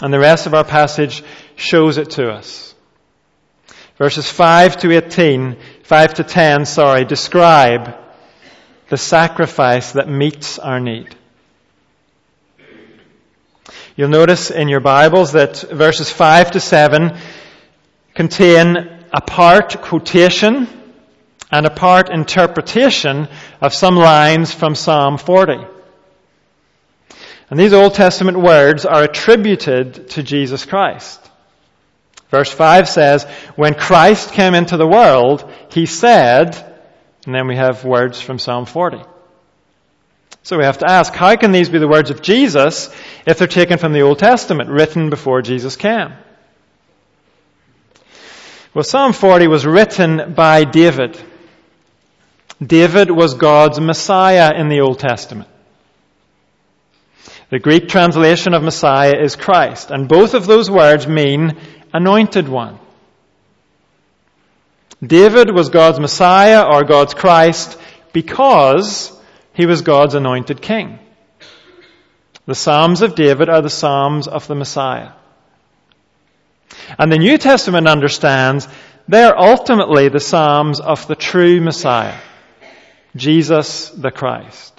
And 0.03 0.13
the 0.13 0.19
rest 0.19 0.47
of 0.47 0.55
our 0.55 0.65
passage 0.65 1.23
shows 1.57 1.99
it 1.99 2.11
to 2.13 2.31
us. 2.31 2.75
Verses 3.97 4.29
5 4.29 4.79
to 4.79 4.91
18, 4.91 5.57
5 5.85 6.15
to 6.15 6.25
10, 6.25 6.67
sorry, 6.67 7.05
describe 7.05 7.97
the 8.89 8.97
sacrifice 8.97 9.93
that 9.93 10.09
meets 10.09 10.59
our 10.59 10.81
need. 10.81 11.15
You'll 13.97 14.09
notice 14.09 14.51
in 14.51 14.69
your 14.69 14.81
Bibles 14.81 15.33
that 15.33 15.61
verses 15.61 16.11
5 16.11 16.53
to 16.53 16.61
7 16.61 17.17
contain 18.15 18.77
a 19.13 19.21
part 19.21 19.81
quotation 19.81 20.67
and 21.53 21.67
a 21.67 21.71
part 21.71 22.11
interpretation 22.11 23.29
of 23.61 23.73
some 23.73 23.95
lines 23.95 24.53
from 24.53 24.75
Psalm 24.75 25.19
40. 25.19 25.74
And 27.55 27.61
these 27.61 27.73
Old 27.73 27.95
Testament 27.95 28.37
words 28.37 28.85
are 28.85 29.05
attributed 29.05 30.09
to 30.11 30.25
Jesus 30.25 30.65
Christ. 30.65 31.21
Verse 32.29 32.51
5 32.51 32.89
says, 32.89 33.23
When 33.55 33.75
Christ 33.75 34.33
came 34.33 34.55
into 34.55 34.77
the 34.77 34.89
world, 34.89 35.49
he 35.71 35.87
said, 35.87 36.57
and 37.25 37.33
then 37.33 37.47
we 37.47 37.55
have 37.55 37.85
words 37.85 38.21
from 38.21 38.41
Psalm 38.41 38.67
40. 38.67 38.99
So 40.43 40.59
we 40.59 40.65
have 40.65 40.79
to 40.79 40.91
ask, 40.91 41.15
how 41.15 41.37
can 41.37 41.53
these 41.53 41.69
be 41.69 41.79
the 41.79 41.87
words 41.87 42.11
of 42.11 42.23
Jesus 42.23 42.93
if 43.25 43.39
they're 43.39 43.47
taken 43.47 43.79
from 43.79 43.93
the 43.93 44.03
Old 44.03 44.19
Testament, 44.19 44.69
written 44.69 45.09
before 45.09 45.41
Jesus 45.41 45.77
came? 45.77 46.13
Well, 48.75 48.83
Psalm 48.83 49.13
40 49.13 49.47
was 49.47 49.65
written 49.65 50.35
by 50.35 50.65
David. 50.65 51.23
David 52.61 53.13
was 53.13 53.35
God's 53.35 53.79
Messiah 53.79 54.55
in 54.57 54.69
the 54.69 54.81
Old 54.81 54.99
Testament. 54.99 55.49
The 57.51 57.59
Greek 57.59 57.89
translation 57.89 58.55
of 58.55 58.63
Messiah 58.63 59.15
is 59.21 59.37
Christ, 59.37 59.91
and 59.91 60.09
both 60.09 60.35
of 60.35 60.47
those 60.47 60.71
words 60.71 61.07
mean 61.07 61.59
anointed 61.93 62.49
one. 62.49 62.79
David 65.05 65.55
was 65.55 65.69
God's 65.69 66.01
Messiah 66.01 66.63
or 66.63 66.85
God's 66.85 67.15
Christ 67.15 67.79
because 68.13 69.13
he 69.53 69.67
was 69.67 69.83
God's 69.83 70.15
anointed 70.15 70.63
king. 70.63 70.99
The 72.47 72.55
Psalms 72.55 73.03
of 73.03 73.15
David 73.15 73.49
are 73.49 73.63
the 73.63 73.71
Psalms 73.71 74.29
of 74.29 74.47
the 74.47 74.55
Messiah. 74.55 75.13
And 76.99 77.11
the 77.11 77.19
New 77.19 77.39
Testament 77.39 77.89
understands 77.89 78.69
they're 79.09 79.39
ultimately 79.39 80.09
the 80.09 80.21
Psalms 80.21 80.81
of 80.81 81.07
the 81.07 81.15
true 81.15 81.61
Messiah, 81.61 82.19
Jesus 83.17 83.91
the 83.91 84.11
Christ. 84.11 84.74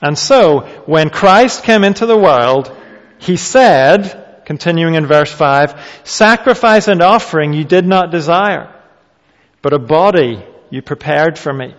And 0.00 0.18
so, 0.18 0.60
when 0.86 1.10
Christ 1.10 1.64
came 1.64 1.84
into 1.84 2.06
the 2.06 2.18
world, 2.18 2.74
he 3.18 3.36
said, 3.36 4.44
continuing 4.44 4.94
in 4.94 5.06
verse 5.06 5.32
5, 5.32 6.02
Sacrifice 6.04 6.88
and 6.88 7.02
offering 7.02 7.52
you 7.52 7.64
did 7.64 7.86
not 7.86 8.10
desire, 8.10 8.72
but 9.62 9.72
a 9.72 9.78
body 9.78 10.42
you 10.70 10.82
prepared 10.82 11.38
for 11.38 11.52
me. 11.52 11.74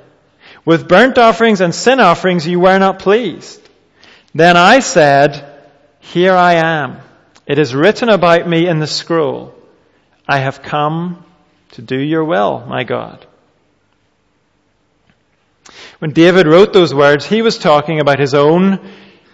With 0.65 0.88
burnt 0.88 1.17
offerings 1.17 1.62
and 1.62 1.74
sin 1.74 2.00
offerings 2.00 2.47
you 2.47 2.59
were 2.59 2.79
not 2.79 3.00
pleased. 3.00 3.62
Then 4.33 4.57
I 4.57 4.79
said, 4.79 5.62
Here 6.00 6.33
I 6.33 6.53
am. 6.55 7.00
It 7.45 7.59
is 7.59 7.74
written 7.74 8.09
about 8.09 8.47
me 8.47 8.67
in 8.67 8.79
the 8.79 8.88
scroll. 8.88 9.55
I 10.27 10.39
have 10.39 10.62
come 10.62 11.24
to 11.71 11.81
do 11.81 11.97
your 11.97 12.25
will, 12.25 12.65
my 12.67 12.83
God. 12.83 13.25
When 16.00 16.12
David 16.12 16.47
wrote 16.47 16.74
those 16.74 16.93
words, 16.93 17.25
he 17.25 17.41
was 17.41 17.57
talking 17.57 18.00
about 18.00 18.19
his 18.19 18.33
own 18.33 18.79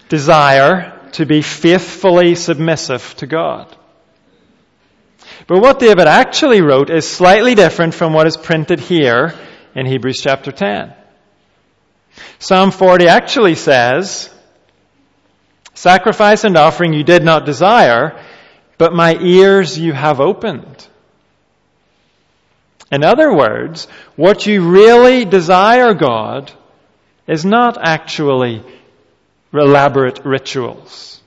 desire 0.09 0.99
to 1.13 1.25
be 1.25 1.41
faithfully 1.41 2.35
submissive 2.35 3.15
to 3.17 3.27
God. 3.27 3.75
But 5.47 5.61
what 5.61 5.79
David 5.79 6.07
actually 6.07 6.61
wrote 6.61 6.89
is 6.89 7.07
slightly 7.07 7.55
different 7.55 7.93
from 7.93 8.13
what 8.13 8.27
is 8.27 8.37
printed 8.37 8.79
here 8.79 9.33
in 9.75 9.85
Hebrews 9.85 10.21
chapter 10.21 10.51
10. 10.51 10.93
Psalm 12.39 12.71
40 12.71 13.07
actually 13.07 13.55
says, 13.55 14.29
Sacrifice 15.73 16.43
and 16.43 16.55
offering 16.55 16.93
you 16.93 17.03
did 17.03 17.23
not 17.23 17.45
desire, 17.45 18.23
but 18.77 18.93
my 18.93 19.17
ears 19.19 19.77
you 19.77 19.91
have 19.93 20.19
opened. 20.19 20.87
In 22.93 23.03
other 23.03 23.33
words, 23.33 23.87
what 24.15 24.45
you 24.45 24.69
really 24.69 25.25
desire, 25.25 25.95
God, 25.95 26.51
is 27.25 27.43
not 27.43 27.75
actually 27.81 28.61
elaborate 29.51 30.23
rituals. 30.23 31.19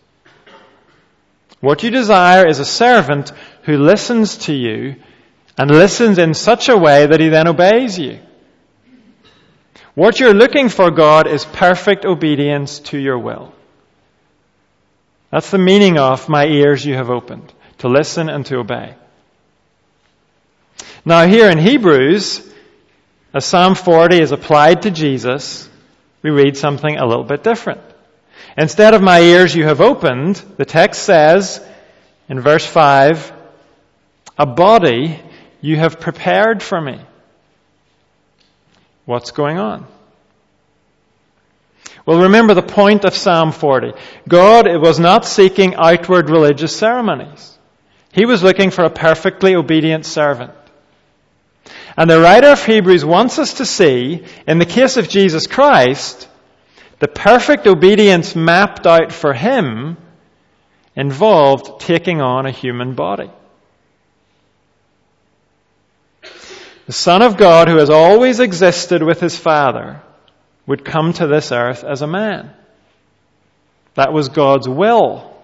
What 1.58 1.82
you 1.82 1.90
desire 1.90 2.46
is 2.46 2.60
a 2.60 2.64
servant 2.64 3.32
who 3.64 3.78
listens 3.78 4.36
to 4.46 4.52
you 4.52 4.94
and 5.58 5.68
listens 5.68 6.18
in 6.18 6.34
such 6.34 6.68
a 6.68 6.76
way 6.76 7.04
that 7.04 7.18
he 7.18 7.30
then 7.30 7.48
obeys 7.48 7.98
you. 7.98 8.20
What 9.96 10.20
you're 10.20 10.34
looking 10.34 10.68
for, 10.68 10.92
God, 10.92 11.26
is 11.26 11.44
perfect 11.44 12.04
obedience 12.04 12.78
to 12.90 12.98
your 12.98 13.18
will. 13.18 13.52
That's 15.32 15.50
the 15.50 15.58
meaning 15.58 15.98
of 15.98 16.28
my 16.28 16.46
ears 16.46 16.86
you 16.86 16.94
have 16.94 17.10
opened, 17.10 17.52
to 17.78 17.88
listen 17.88 18.28
and 18.28 18.46
to 18.46 18.58
obey. 18.58 18.94
Now 21.04 21.26
here 21.26 21.50
in 21.50 21.58
Hebrews, 21.58 22.42
as 23.32 23.44
Psalm 23.44 23.74
40 23.74 24.20
is 24.20 24.32
applied 24.32 24.82
to 24.82 24.90
Jesus, 24.90 25.68
we 26.22 26.30
read 26.30 26.56
something 26.56 26.96
a 26.96 27.06
little 27.06 27.24
bit 27.24 27.42
different. 27.42 27.80
Instead 28.58 28.94
of 28.94 29.02
my 29.02 29.20
ears 29.20 29.54
you 29.54 29.64
have 29.64 29.80
opened, 29.80 30.42
the 30.56 30.64
text 30.64 31.02
says 31.02 31.64
in 32.28 32.40
verse 32.40 32.66
5, 32.66 33.32
a 34.38 34.46
body 34.46 35.20
you 35.60 35.76
have 35.76 36.00
prepared 36.00 36.62
for 36.62 36.80
me. 36.80 37.00
What's 39.04 39.30
going 39.30 39.58
on? 39.58 39.86
Well, 42.04 42.22
remember 42.22 42.54
the 42.54 42.62
point 42.62 43.04
of 43.04 43.14
Psalm 43.14 43.52
40. 43.52 43.92
God 44.28 44.66
was 44.80 44.98
not 44.98 45.24
seeking 45.24 45.74
outward 45.74 46.30
religious 46.30 46.76
ceremonies. 46.76 47.58
He 48.12 48.24
was 48.24 48.42
looking 48.42 48.70
for 48.70 48.84
a 48.84 48.90
perfectly 48.90 49.54
obedient 49.54 50.06
servant. 50.06 50.52
And 51.96 52.10
the 52.10 52.20
writer 52.20 52.48
of 52.48 52.64
Hebrews 52.64 53.04
wants 53.04 53.38
us 53.38 53.54
to 53.54 53.64
see, 53.64 54.24
in 54.46 54.58
the 54.58 54.66
case 54.66 54.96
of 54.96 55.08
Jesus 55.08 55.46
Christ, 55.46 56.28
the 56.98 57.08
perfect 57.08 57.66
obedience 57.66 58.36
mapped 58.36 58.86
out 58.86 59.12
for 59.12 59.32
him 59.32 59.96
involved 60.94 61.80
taking 61.80 62.20
on 62.20 62.46
a 62.46 62.50
human 62.50 62.94
body. 62.94 63.30
The 66.86 66.92
Son 66.92 67.22
of 67.22 67.36
God, 67.36 67.68
who 67.68 67.78
has 67.78 67.90
always 67.90 68.40
existed 68.40 69.02
with 69.02 69.20
his 69.20 69.36
Father, 69.36 70.02
would 70.66 70.84
come 70.84 71.12
to 71.14 71.26
this 71.26 71.50
earth 71.50 71.82
as 71.82 72.02
a 72.02 72.06
man. 72.06 72.52
That 73.94 74.12
was 74.12 74.28
God's 74.28 74.68
will. 74.68 75.34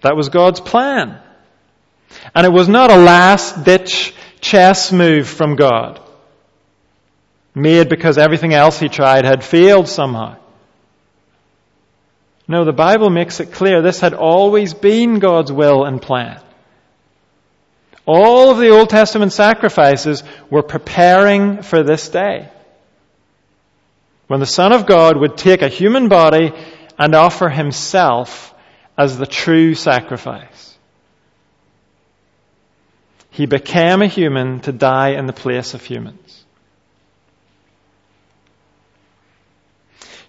That 0.00 0.16
was 0.16 0.30
God's 0.30 0.60
plan. 0.60 1.20
And 2.34 2.46
it 2.46 2.52
was 2.52 2.68
not 2.68 2.90
a 2.90 2.96
last 2.96 3.64
ditch 3.64 4.14
chess 4.40 4.92
move 4.92 5.28
from 5.28 5.56
God, 5.56 6.00
made 7.54 7.88
because 7.88 8.18
everything 8.18 8.54
else 8.54 8.78
he 8.78 8.88
tried 8.88 9.24
had 9.24 9.44
failed 9.44 9.88
somehow. 9.88 10.36
No, 12.48 12.64
the 12.64 12.72
Bible 12.72 13.10
makes 13.10 13.38
it 13.38 13.52
clear 13.52 13.80
this 13.80 14.00
had 14.00 14.14
always 14.14 14.74
been 14.74 15.20
God's 15.20 15.52
will 15.52 15.84
and 15.84 16.02
plan. 16.02 16.40
All 18.06 18.50
of 18.50 18.58
the 18.58 18.70
Old 18.70 18.90
Testament 18.90 19.32
sacrifices 19.32 20.24
were 20.50 20.64
preparing 20.64 21.62
for 21.62 21.84
this 21.84 22.08
day 22.08 22.48
when 24.26 24.40
the 24.40 24.46
Son 24.46 24.72
of 24.72 24.86
God 24.86 25.16
would 25.16 25.36
take 25.36 25.62
a 25.62 25.68
human 25.68 26.08
body 26.08 26.52
and 26.98 27.14
offer 27.14 27.48
himself 27.48 28.54
as 28.96 29.16
the 29.18 29.26
true 29.26 29.74
sacrifice. 29.74 30.69
He 33.40 33.46
became 33.46 34.02
a 34.02 34.06
human 34.06 34.60
to 34.60 34.70
die 34.70 35.12
in 35.12 35.24
the 35.24 35.32
place 35.32 35.72
of 35.72 35.82
humans. 35.82 36.44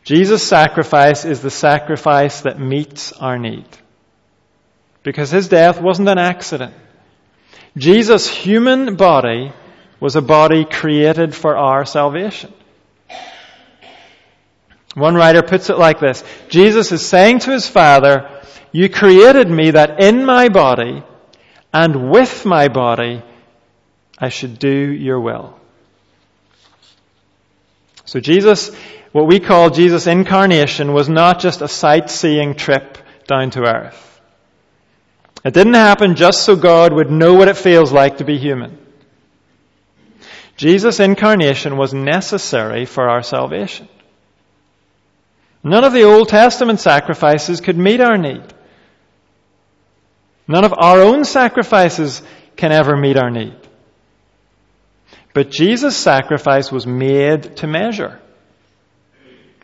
Jesus' 0.06 0.48
sacrifice 0.48 1.26
is 1.26 1.42
the 1.42 1.50
sacrifice 1.50 2.40
that 2.44 2.58
meets 2.58 3.12
our 3.12 3.38
need. 3.38 3.66
Because 5.04 5.30
his 5.30 5.50
death 5.50 5.82
wasn't 5.82 6.08
an 6.08 6.20
accident. 6.20 6.74
Jesus' 7.76 8.30
human 8.30 8.96
body 8.96 9.52
was 10.00 10.16
a 10.16 10.22
body 10.22 10.64
created 10.64 11.36
for 11.36 11.58
our 11.58 11.84
salvation. 11.84 12.54
One 14.94 15.16
writer 15.16 15.42
puts 15.42 15.70
it 15.70 15.78
like 15.78 16.00
this 16.00 16.24
Jesus 16.48 16.94
is 16.94 17.06
saying 17.06 17.40
to 17.40 17.52
his 17.52 17.68
Father, 17.68 18.42
You 18.72 18.88
created 18.88 19.50
me 19.50 19.72
that 19.72 20.02
in 20.02 20.24
my 20.24 20.48
body 20.48 21.04
and 21.74 22.10
with 22.12 22.46
my 22.46 22.68
body 22.68 23.22
I 24.18 24.30
should 24.30 24.60
do 24.60 24.70
your 24.70 25.20
will. 25.20 25.58
So 28.06 28.20
Jesus, 28.20 28.76
what 29.14 29.28
we 29.28 29.40
call 29.40 29.70
Jesus' 29.70 30.06
incarnation, 30.06 30.94
was 30.94 31.10
not 31.10 31.40
just 31.40 31.62
a 31.62 31.68
sightseeing 31.68 32.56
trip 32.56 32.98
down 33.26 33.52
to 33.52 33.62
earth. 33.62 34.22
It 35.44 35.54
didn't 35.54 35.74
happen 35.74 36.16
just 36.16 36.44
so 36.44 36.56
God 36.56 36.94
would 36.94 37.10
know 37.10 37.34
what 37.34 37.48
it 37.48 37.58
feels 37.58 37.92
like 37.92 38.18
to 38.18 38.26
be 38.26 38.38
human. 38.38 38.78
Jesus' 40.56 41.00
incarnation 41.00 41.78
was 41.78 41.94
necessary 41.94 42.86
for 42.86 43.10
our 43.10 43.24
salvation. 43.24 43.88
None 45.64 45.84
of 45.84 45.94
the 45.94 46.04
Old 46.04 46.30
Testament 46.30 46.80
sacrifices 46.80 47.62
could 47.62 47.78
meet 47.78 48.02
our 48.02 48.18
need. 48.18 48.44
None 50.52 50.66
of 50.66 50.74
our 50.78 51.00
own 51.00 51.24
sacrifices 51.24 52.22
can 52.58 52.74
ever 52.74 52.98
meet 52.98 53.16
our 53.16 53.30
need. 53.30 53.56
But 55.34 55.50
Jesus' 55.50 55.96
sacrifice 55.96 56.70
was 56.70 56.86
made 56.86 57.56
to 57.58 57.68
measure. 57.68 58.20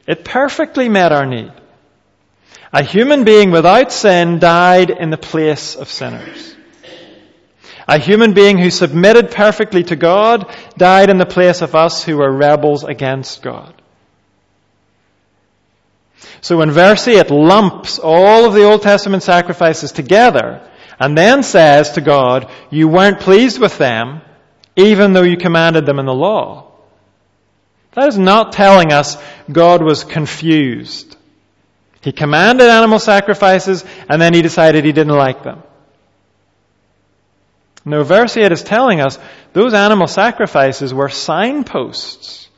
It 0.08 0.23
perfectly 0.23 0.88
met 0.88 1.12
our 1.12 1.26
need. 1.26 1.52
A 2.71 2.84
human 2.84 3.26
being 3.26 3.52
without 3.52 3.91
sin 3.91 4.39
died 4.39 4.89
in 4.89 5.10
the 5.10 5.17
place 5.17 5.76
of 5.76 5.89
sinners. 5.89 6.56
A 7.86 8.00
human 8.00 8.34
being 8.34 8.58
who 8.58 8.69
submitted 8.69 9.32
perfectly 9.32 9.84
to 9.84 9.97
God 9.97 10.50
died 10.78 11.10
in 11.10 11.17
the 11.17 11.26
place 11.26 11.62
of 11.62 11.76
us 11.76 12.02
who 12.02 12.15
were 12.15 12.32
rebels 12.32 12.86
against 12.86 13.41
God. 13.41 13.73
So 16.39 16.62
in 16.62 16.71
verse 16.71 17.06
8, 17.10 17.17
it 17.17 17.30
lumps 17.30 18.00
all 18.00 18.45
of 18.45 18.54
the 18.54 18.63
Old 18.63 18.84
Testament 18.84 19.23
sacrifices 19.23 19.91
together 19.91 20.62
and 20.99 21.17
then 21.17 21.43
says 21.43 21.91
to 21.91 22.01
God, 22.01 22.51
You 22.69 22.88
weren't 22.88 23.19
pleased 23.19 23.60
with 23.60 23.77
them, 23.77 24.21
even 24.75 25.13
though 25.13 25.23
you 25.23 25.38
commanded 25.38 25.86
them 25.86 25.99
in 25.99 26.05
the 26.05 26.13
law. 26.13 26.71
That 27.93 28.10
is 28.10 28.17
not 28.17 28.51
telling 28.51 28.91
us 28.91 29.17
God 29.51 29.81
was 29.81 30.03
confused. 30.03 31.15
He 32.01 32.12
commanded 32.12 32.67
animal 32.67 32.99
sacrifices 32.99 33.83
and 34.07 34.21
then 34.21 34.33
he 34.33 34.41
decided 34.41 34.86
he 34.86 34.91
didn't 34.91 35.15
like 35.15 35.43
them. 35.43 35.63
No, 37.83 38.03
verse 38.03 38.38
8 38.38 38.51
is 38.51 38.63
telling 38.63 39.01
us 39.01 39.17
those 39.53 39.73
animal 39.73 40.07
sacrifices 40.07 40.93
were 40.93 41.10
signposts. 41.10 42.49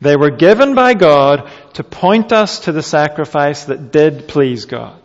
They 0.00 0.16
were 0.16 0.30
given 0.30 0.74
by 0.74 0.94
God 0.94 1.50
to 1.74 1.84
point 1.84 2.32
us 2.32 2.60
to 2.60 2.72
the 2.72 2.82
sacrifice 2.82 3.64
that 3.64 3.92
did 3.92 4.28
please 4.28 4.66
God. 4.66 5.00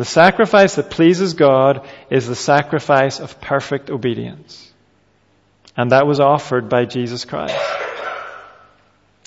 The 0.00 0.06
sacrifice 0.06 0.76
that 0.76 0.88
pleases 0.88 1.34
God 1.34 1.86
is 2.08 2.26
the 2.26 2.34
sacrifice 2.34 3.20
of 3.20 3.38
perfect 3.38 3.90
obedience. 3.90 4.72
And 5.76 5.92
that 5.92 6.06
was 6.06 6.20
offered 6.20 6.70
by 6.70 6.86
Jesus 6.86 7.26
Christ. 7.26 7.54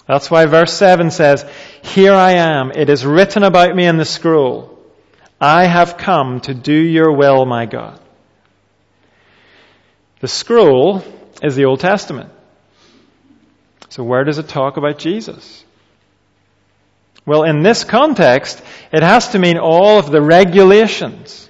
That's 0.08 0.32
why 0.32 0.48
verse 0.48 0.74
7 0.74 1.12
says, 1.12 1.46
Here 1.84 2.16
I 2.16 2.32
am. 2.32 2.72
It 2.72 2.90
is 2.90 3.06
written 3.06 3.44
about 3.44 3.76
me 3.76 3.86
in 3.86 3.98
the 3.98 4.04
scroll. 4.04 4.76
I 5.40 5.68
have 5.68 5.98
come 5.98 6.40
to 6.40 6.56
do 6.56 6.74
your 6.74 7.16
will, 7.16 7.46
my 7.46 7.68
God. 7.68 8.00
The 10.22 10.28
scroll 10.28 11.04
is 11.44 11.56
the 11.56 11.66
Old 11.66 11.82
Testament. 11.82 12.32
So 13.90 14.04
where 14.04 14.24
does 14.24 14.40
it 14.40 14.48
talk 14.48 14.78
about 14.78 14.98
Jesus? 14.98 15.64
Well, 17.26 17.44
in 17.44 17.64
this 17.64 17.84
context, 17.84 18.62
it 18.92 19.02
has 19.02 19.30
to 19.30 19.40
mean 19.40 19.58
all 19.58 19.98
of 19.98 20.12
the 20.12 20.22
regulations 20.22 21.50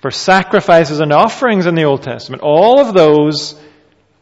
for 0.00 0.10
sacrifices 0.10 1.00
and 1.00 1.12
offerings 1.12 1.66
in 1.66 1.74
the 1.74 1.84
Old 1.84 2.02
Testament. 2.02 2.42
All 2.42 2.80
of 2.80 2.94
those 2.94 3.60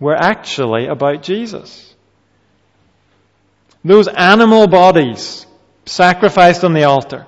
were 0.01 0.17
actually 0.17 0.87
about 0.87 1.23
Jesus. 1.23 1.95
Those 3.85 4.09
animal 4.09 4.67
bodies 4.67 5.47
sacrificed 5.85 6.65
on 6.65 6.73
the 6.73 6.85
altar, 6.85 7.27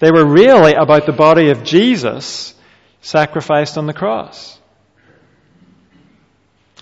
they 0.00 0.10
were 0.10 0.26
really 0.26 0.74
about 0.74 1.06
the 1.06 1.12
body 1.12 1.50
of 1.50 1.64
Jesus 1.64 2.54
sacrificed 3.00 3.78
on 3.78 3.86
the 3.86 3.92
cross. 3.92 4.58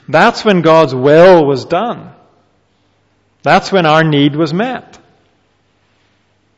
That's 0.09 0.45
when 0.45 0.63
God's 0.63 0.95
will 0.95 1.47
was 1.47 1.65
done. 1.65 2.13
That's 3.43 3.73
when 3.73 3.87
our 3.87 4.05
need 4.05 4.37
was 4.37 4.55
met. 4.55 4.99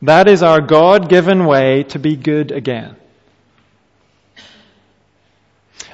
That 0.01 0.27
is 0.27 0.43
our 0.43 0.61
God 0.61 1.09
given 1.09 1.45
way 1.45 1.83
to 1.89 1.99
be 1.99 2.15
good 2.15 2.51
again. 2.51 2.95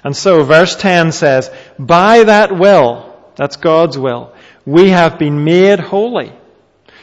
And 0.04 0.16
so 0.16 0.44
verse 0.44 0.76
10 0.76 1.12
says, 1.12 1.50
by 1.80 2.24
that 2.24 2.56
will, 2.56 3.16
that's 3.36 3.56
God's 3.56 3.98
will, 3.98 4.34
we 4.66 4.90
have 4.90 5.18
been 5.18 5.44
made 5.44 5.80
holy 5.80 6.32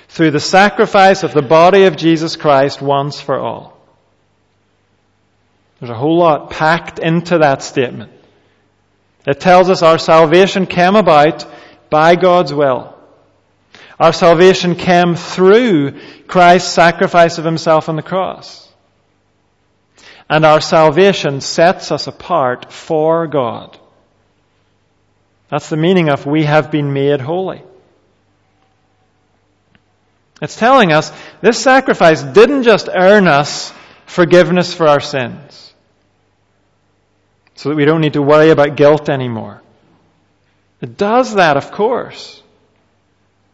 through 0.08 0.30
the 0.30 0.40
sacrifice 0.40 1.24
of 1.24 1.32
the 1.32 1.42
body 1.42 1.84
of 1.84 1.96
Jesus 1.96 2.36
Christ 2.36 2.80
once 2.80 3.20
for 3.20 3.38
all. 3.38 3.76
There's 5.80 5.90
a 5.90 5.94
whole 5.94 6.18
lot 6.18 6.50
packed 6.50 7.00
into 7.00 7.38
that 7.38 7.64
statement. 7.64 8.12
It 9.26 9.40
tells 9.40 9.68
us 9.68 9.82
our 9.82 9.98
salvation 9.98 10.66
came 10.66 10.94
about 10.94 11.44
by 11.90 12.14
God's 12.14 12.54
will. 12.54 12.91
Our 14.02 14.12
salvation 14.12 14.74
came 14.74 15.14
through 15.14 15.92
Christ's 16.26 16.72
sacrifice 16.72 17.38
of 17.38 17.44
himself 17.44 17.88
on 17.88 17.94
the 17.94 18.02
cross. 18.02 18.68
And 20.28 20.44
our 20.44 20.60
salvation 20.60 21.40
sets 21.40 21.92
us 21.92 22.08
apart 22.08 22.72
for 22.72 23.28
God. 23.28 23.78
That's 25.50 25.68
the 25.68 25.76
meaning 25.76 26.08
of 26.08 26.26
we 26.26 26.42
have 26.42 26.72
been 26.72 26.92
made 26.92 27.20
holy. 27.20 27.62
It's 30.40 30.56
telling 30.56 30.92
us 30.92 31.12
this 31.40 31.62
sacrifice 31.62 32.24
didn't 32.24 32.64
just 32.64 32.88
earn 32.92 33.28
us 33.28 33.72
forgiveness 34.06 34.74
for 34.74 34.88
our 34.88 34.98
sins 34.98 35.72
so 37.54 37.68
that 37.68 37.76
we 37.76 37.84
don't 37.84 38.00
need 38.00 38.14
to 38.14 38.22
worry 38.22 38.50
about 38.50 38.74
guilt 38.74 39.08
anymore. 39.08 39.62
It 40.80 40.96
does 40.96 41.34
that, 41.34 41.56
of 41.56 41.70
course. 41.70 42.41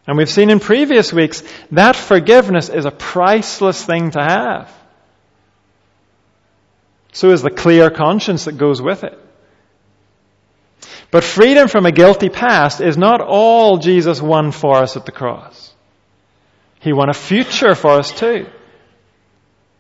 And 0.09 0.17
we've 0.17 0.31
seen 0.31 0.49
in 0.49 0.59
previous 0.59 1.13
weeks 1.13 1.43
that 1.71 1.95
forgiveness 1.95 2.71
is 2.71 2.87
a 2.87 2.91
priceless 2.91 3.85
thing 3.85 4.11
to 4.13 4.21
have. 4.21 4.75
So 7.13 7.31
is 7.31 7.43
the 7.43 7.51
clear 7.51 7.91
conscience 7.91 8.47
that 8.47 8.57
goes 8.57 8.81
with 8.81 9.05
it. 9.05 9.19
But 11.11 11.25
freedom 11.25 11.69
from 11.69 11.85
a 11.85 11.93
guilty 11.93 12.31
past 12.31 12.81
is 12.81 12.97
not 12.97 13.21
all 13.21 13.77
Jesus 13.77 14.23
won 14.23 14.51
for 14.51 14.77
us 14.77 14.97
at 14.97 15.05
the 15.05 15.13
cross. 15.13 15.75
He 16.81 16.95
won 16.95 17.11
a 17.11 17.15
future 17.15 17.75
for 17.75 17.99
us 17.99 18.11
too. 18.11 18.47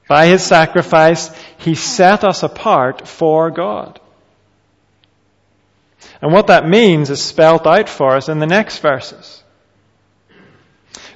By 0.09 0.27
his 0.27 0.43
sacrifice, 0.43 1.31
he 1.57 1.75
set 1.75 2.23
us 2.23 2.43
apart 2.43 3.09
for 3.09 3.51
God. 3.51 3.99
And 6.21 6.35
what 6.35 6.49
that 6.49 6.69
means 6.69 7.09
is 7.09 7.23
spelt 7.23 7.67
out 7.67 7.89
for 7.89 8.15
us 8.15 8.29
in 8.29 8.41
the 8.41 8.47
next 8.47 8.81
verses. 8.81 9.43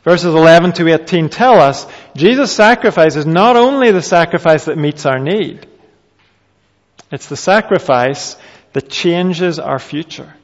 Verses 0.05 0.35
11 0.35 0.73
to 0.73 0.89
18 0.89 1.29
tell 1.29 1.61
us 1.61 1.87
Jesus' 2.17 2.53
sacrifice 2.53 3.15
is 3.17 3.27
not 3.27 3.57
only 3.57 3.93
the 3.93 4.03
sacrifice 4.03 4.65
that 4.65 4.77
meets 4.77 5.07
our 5.07 5.19
need, 5.19 5.67
it's 7.13 7.29
the 7.29 7.37
sacrifice 7.37 8.37
that 8.73 8.89
changes 8.89 9.59
our 9.59 9.79
future. 9.79 10.35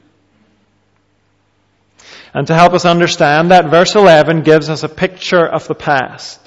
And 2.33 2.47
to 2.47 2.53
help 2.53 2.73
us 2.73 2.85
understand 2.85 3.51
that, 3.51 3.69
verse 3.69 3.95
11 3.95 4.43
gives 4.43 4.69
us 4.69 4.83
a 4.83 4.89
picture 4.89 5.45
of 5.45 5.67
the 5.67 5.75
past. 5.75 6.39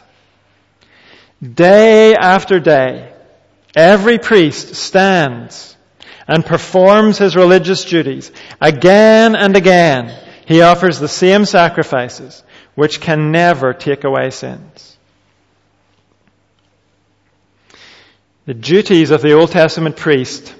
Day 1.42 2.14
after 2.14 2.60
day, 2.60 3.12
every 3.74 4.18
priest 4.18 4.76
stands 4.76 5.76
and 6.28 6.46
performs 6.46 7.18
his 7.18 7.34
religious 7.34 7.84
duties. 7.84 8.30
Again 8.60 9.34
and 9.34 9.56
again, 9.56 10.16
he 10.46 10.62
offers 10.62 11.00
the 11.00 11.08
same 11.08 11.44
sacrifices, 11.44 12.44
which 12.74 13.00
can 13.00 13.30
never 13.30 13.72
take 13.72 14.04
away 14.04 14.30
sins. 14.30 14.96
The 18.44 18.54
duties 18.54 19.10
of 19.10 19.22
the 19.22 19.32
Old 19.32 19.50
Testament 19.50 19.96
priest 19.96 20.54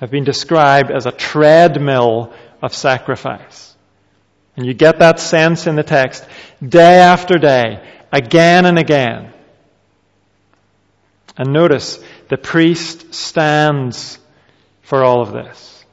have 0.00 0.10
been 0.10 0.24
described 0.24 0.90
as 0.90 1.06
a 1.06 1.12
treadmill 1.12 2.32
of 2.62 2.74
sacrifice. 2.74 3.74
And 4.56 4.64
you 4.64 4.74
get 4.74 5.00
that 5.00 5.18
sense 5.18 5.66
in 5.66 5.74
the 5.74 5.82
text 5.82 6.24
day 6.66 6.98
after 6.98 7.38
day, 7.38 7.84
again 8.12 8.66
and 8.66 8.78
again. 8.78 9.32
And 11.36 11.52
notice, 11.52 11.98
the 12.28 12.36
priest 12.36 13.12
stands 13.12 14.18
for 14.82 15.02
all 15.02 15.20
of 15.20 15.32
this. 15.32 15.84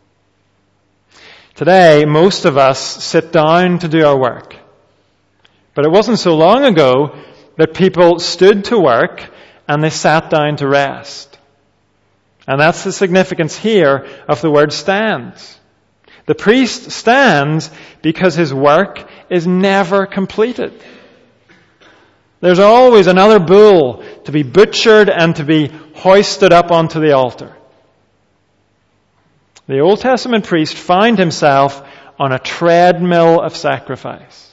Today, 1.55 2.05
most 2.05 2.45
of 2.45 2.57
us 2.57 2.79
sit 2.79 3.31
down 3.31 3.79
to 3.79 3.87
do 3.87 4.05
our 4.05 4.17
work. 4.17 4.55
But 5.73 5.85
it 5.85 5.91
wasn't 5.91 6.19
so 6.19 6.35
long 6.35 6.65
ago 6.65 7.15
that 7.57 7.73
people 7.73 8.19
stood 8.19 8.65
to 8.65 8.79
work 8.79 9.29
and 9.67 9.83
they 9.83 9.89
sat 9.89 10.29
down 10.29 10.57
to 10.57 10.67
rest. 10.67 11.37
And 12.47 12.59
that's 12.59 12.83
the 12.83 12.91
significance 12.91 13.55
here 13.55 14.07
of 14.27 14.41
the 14.41 14.51
word 14.51 14.73
stands. 14.73 15.59
The 16.25 16.35
priest 16.35 16.91
stands 16.91 17.71
because 18.01 18.35
his 18.35 18.53
work 18.53 19.07
is 19.29 19.47
never 19.47 20.05
completed. 20.05 20.73
There's 22.41 22.59
always 22.59 23.07
another 23.07 23.39
bull 23.39 24.03
to 24.25 24.31
be 24.31 24.43
butchered 24.43 25.09
and 25.09 25.35
to 25.35 25.43
be 25.43 25.67
hoisted 25.95 26.51
up 26.51 26.71
onto 26.71 26.99
the 26.99 27.13
altar. 27.13 27.55
The 29.67 29.79
Old 29.79 30.01
Testament 30.01 30.45
priest 30.45 30.75
found 30.75 31.19
himself 31.19 31.87
on 32.19 32.31
a 32.31 32.39
treadmill 32.39 33.39
of 33.39 33.55
sacrifice. 33.55 34.50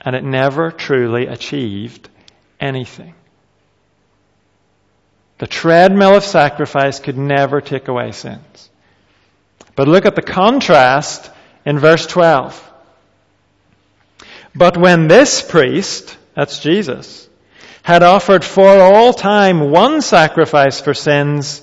And 0.00 0.14
it 0.14 0.24
never 0.24 0.70
truly 0.70 1.26
achieved 1.26 2.08
anything. 2.60 3.14
The 5.38 5.46
treadmill 5.46 6.16
of 6.16 6.24
sacrifice 6.24 6.98
could 6.98 7.16
never 7.16 7.60
take 7.60 7.88
away 7.88 8.12
sins. 8.12 8.70
But 9.76 9.86
look 9.88 10.06
at 10.06 10.16
the 10.16 10.22
contrast 10.22 11.30
in 11.64 11.78
verse 11.78 12.06
12. 12.06 12.64
But 14.54 14.76
when 14.76 15.06
this 15.06 15.40
priest, 15.40 16.16
that's 16.34 16.58
Jesus, 16.58 17.28
had 17.82 18.02
offered 18.02 18.44
for 18.44 18.68
all 18.68 19.12
time 19.12 19.70
one 19.70 20.02
sacrifice 20.02 20.80
for 20.80 20.94
sins, 20.94 21.62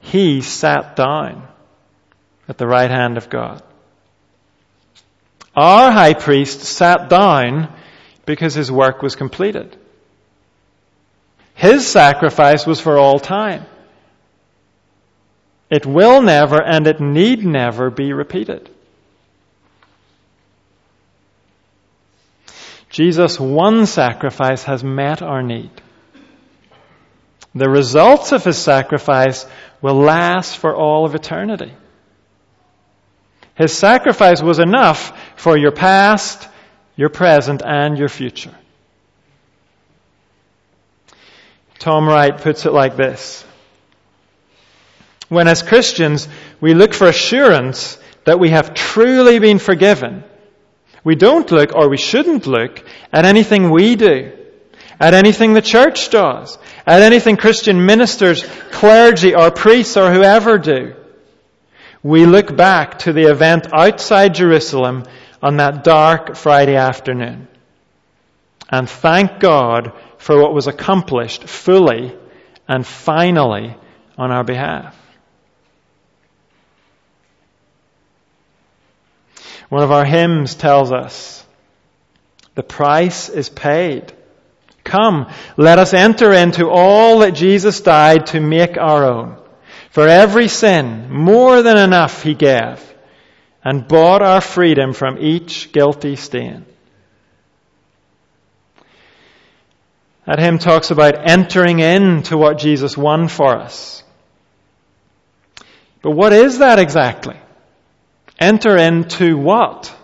he 0.00 0.40
sat 0.40 0.94
down 0.94 1.46
at 2.48 2.58
the 2.58 2.66
right 2.66 2.90
hand 2.90 3.16
of 3.16 3.28
God. 3.28 3.62
Our 5.54 5.90
high 5.90 6.14
priest 6.14 6.60
sat 6.60 7.08
down 7.08 7.72
because 8.24 8.54
his 8.54 8.72
work 8.72 9.02
was 9.02 9.16
completed. 9.16 9.76
His 11.54 11.86
sacrifice 11.86 12.66
was 12.66 12.80
for 12.80 12.98
all 12.98 13.18
time. 13.18 13.66
It 15.70 15.86
will 15.86 16.22
never 16.22 16.62
and 16.62 16.86
it 16.86 17.00
need 17.00 17.44
never 17.44 17.90
be 17.90 18.12
repeated. 18.12 18.68
Jesus' 22.90 23.40
one 23.40 23.86
sacrifice 23.86 24.64
has 24.64 24.84
met 24.84 25.22
our 25.22 25.42
need. 25.42 25.70
The 27.54 27.68
results 27.68 28.32
of 28.32 28.44
his 28.44 28.58
sacrifice 28.58 29.46
will 29.80 29.94
last 29.94 30.58
for 30.58 30.74
all 30.76 31.06
of 31.06 31.14
eternity. 31.14 31.72
His 33.54 33.72
sacrifice 33.72 34.42
was 34.42 34.58
enough 34.58 35.12
for 35.36 35.56
your 35.56 35.72
past, 35.72 36.48
your 36.96 37.10
present, 37.10 37.62
and 37.64 37.98
your 37.98 38.08
future. 38.08 38.54
Tom 41.78 42.08
Wright 42.08 42.36
puts 42.36 42.64
it 42.64 42.72
like 42.72 42.96
this. 42.96 43.44
When 45.28 45.48
as 45.48 45.62
Christians 45.62 46.28
we 46.60 46.74
look 46.74 46.94
for 46.94 47.08
assurance 47.08 47.98
that 48.24 48.38
we 48.38 48.50
have 48.50 48.74
truly 48.74 49.38
been 49.38 49.58
forgiven, 49.58 50.24
we 51.04 51.16
don't 51.16 51.50
look, 51.50 51.74
or 51.74 51.88
we 51.88 51.96
shouldn't 51.96 52.46
look, 52.46 52.84
at 53.12 53.24
anything 53.24 53.70
we 53.70 53.96
do, 53.96 54.32
at 55.00 55.14
anything 55.14 55.52
the 55.52 55.62
church 55.62 56.10
does, 56.10 56.56
at 56.86 57.02
anything 57.02 57.36
Christian 57.36 57.84
ministers, 57.84 58.44
clergy, 58.70 59.34
or 59.34 59.50
priests, 59.50 59.96
or 59.96 60.12
whoever 60.12 60.58
do. 60.58 60.94
We 62.02 62.26
look 62.26 62.56
back 62.56 63.00
to 63.00 63.12
the 63.12 63.30
event 63.30 63.68
outside 63.72 64.34
Jerusalem 64.34 65.04
on 65.42 65.58
that 65.58 65.84
dark 65.84 66.36
Friday 66.36 66.76
afternoon 66.76 67.48
and 68.72 68.88
thank 68.88 69.38
God 69.38 69.92
for 70.16 70.40
what 70.40 70.54
was 70.54 70.66
accomplished 70.66 71.44
fully 71.44 72.16
and 72.66 72.86
finally 72.86 73.76
on 74.16 74.32
our 74.32 74.42
behalf. 74.42 74.96
One 79.68 79.82
of 79.82 79.92
our 79.92 80.06
hymns 80.06 80.54
tells 80.54 80.90
us, 80.90 81.44
the 82.54 82.62
price 82.62 83.28
is 83.28 83.48
paid. 83.48 84.12
Come, 84.84 85.30
let 85.56 85.78
us 85.78 85.94
enter 85.94 86.32
into 86.32 86.68
all 86.68 87.20
that 87.20 87.32
Jesus 87.32 87.80
died 87.80 88.26
to 88.28 88.40
make 88.40 88.76
our 88.78 89.04
own. 89.04 89.41
For 89.92 90.08
every 90.08 90.48
sin, 90.48 91.12
more 91.12 91.60
than 91.60 91.76
enough 91.76 92.22
he 92.22 92.34
gave, 92.34 92.82
and 93.62 93.86
bought 93.86 94.22
our 94.22 94.40
freedom 94.40 94.94
from 94.94 95.18
each 95.18 95.70
guilty 95.70 96.16
stain. 96.16 96.64
That 100.24 100.38
hymn 100.38 100.58
talks 100.58 100.90
about 100.90 101.28
entering 101.28 101.80
into 101.80 102.38
what 102.38 102.56
Jesus 102.56 102.96
won 102.96 103.28
for 103.28 103.58
us. 103.58 104.02
But 106.00 106.12
what 106.12 106.32
is 106.32 106.60
that 106.60 106.78
exactly? 106.78 107.38
Enter 108.38 108.78
into 108.78 109.36
what? 109.36 109.94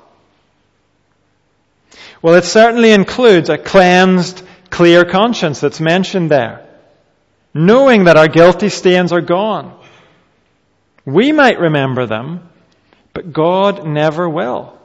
Well, 2.21 2.35
it 2.35 2.45
certainly 2.45 2.91
includes 2.91 3.49
a 3.49 3.57
cleansed, 3.57 4.43
clear 4.69 5.07
conscience 5.07 5.61
that's 5.61 5.81
mentioned 5.81 6.31
there. 6.31 6.67
Knowing 7.55 8.05
that 8.05 8.19
our 8.19 8.29
guilty 8.29 8.69
stains 8.69 9.13
are 9.13 9.23
gone. 9.23 9.78
We 11.09 11.33
might 11.33 11.59
remember 11.59 12.05
them, 12.05 12.51
but 13.15 13.33
God 13.33 13.87
never 13.87 14.29
will. 14.29 14.79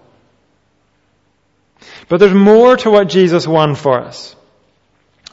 But 2.07 2.21
there's 2.21 2.33
more 2.33 2.77
to 2.77 2.89
what 2.89 3.09
Jesus 3.09 3.45
won 3.45 3.75
for 3.75 3.99
us. 3.99 4.33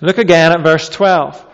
Look 0.00 0.18
again 0.18 0.50
at 0.50 0.64
verse 0.64 0.88
12. 0.88 1.46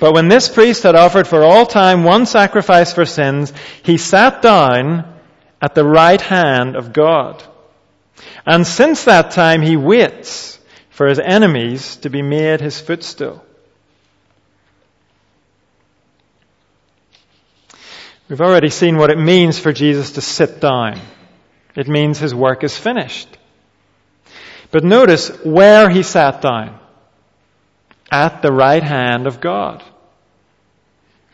But 0.00 0.14
when 0.14 0.26
this 0.26 0.48
priest 0.48 0.82
had 0.82 0.96
offered 0.96 1.28
for 1.28 1.44
all 1.44 1.64
time 1.64 2.02
one 2.02 2.26
sacrifice 2.26 2.92
for 2.92 3.04
sins, 3.04 3.52
he 3.84 3.96
sat 3.96 4.42
down 4.42 5.16
at 5.60 5.76
the 5.76 5.84
right 5.84 6.20
hand 6.20 6.74
of 6.74 6.92
God. 6.92 7.40
And 8.44 8.66
since 8.66 9.04
that 9.04 9.30
time 9.30 9.62
he 9.62 9.76
waits 9.76 10.58
for 10.90 11.06
his 11.06 11.20
enemies 11.20 11.98
to 11.98 12.10
be 12.10 12.20
made 12.20 12.60
his 12.60 12.80
footstool. 12.80 13.44
We've 18.32 18.40
already 18.40 18.70
seen 18.70 18.96
what 18.96 19.10
it 19.10 19.18
means 19.18 19.58
for 19.58 19.74
Jesus 19.74 20.12
to 20.12 20.22
sit 20.22 20.58
down. 20.58 20.98
It 21.76 21.86
means 21.86 22.18
his 22.18 22.34
work 22.34 22.64
is 22.64 22.74
finished. 22.74 23.28
But 24.70 24.84
notice 24.84 25.28
where 25.44 25.90
he 25.90 26.02
sat 26.02 26.40
down 26.40 26.80
at 28.10 28.40
the 28.40 28.50
right 28.50 28.82
hand 28.82 29.26
of 29.26 29.42
God. 29.42 29.84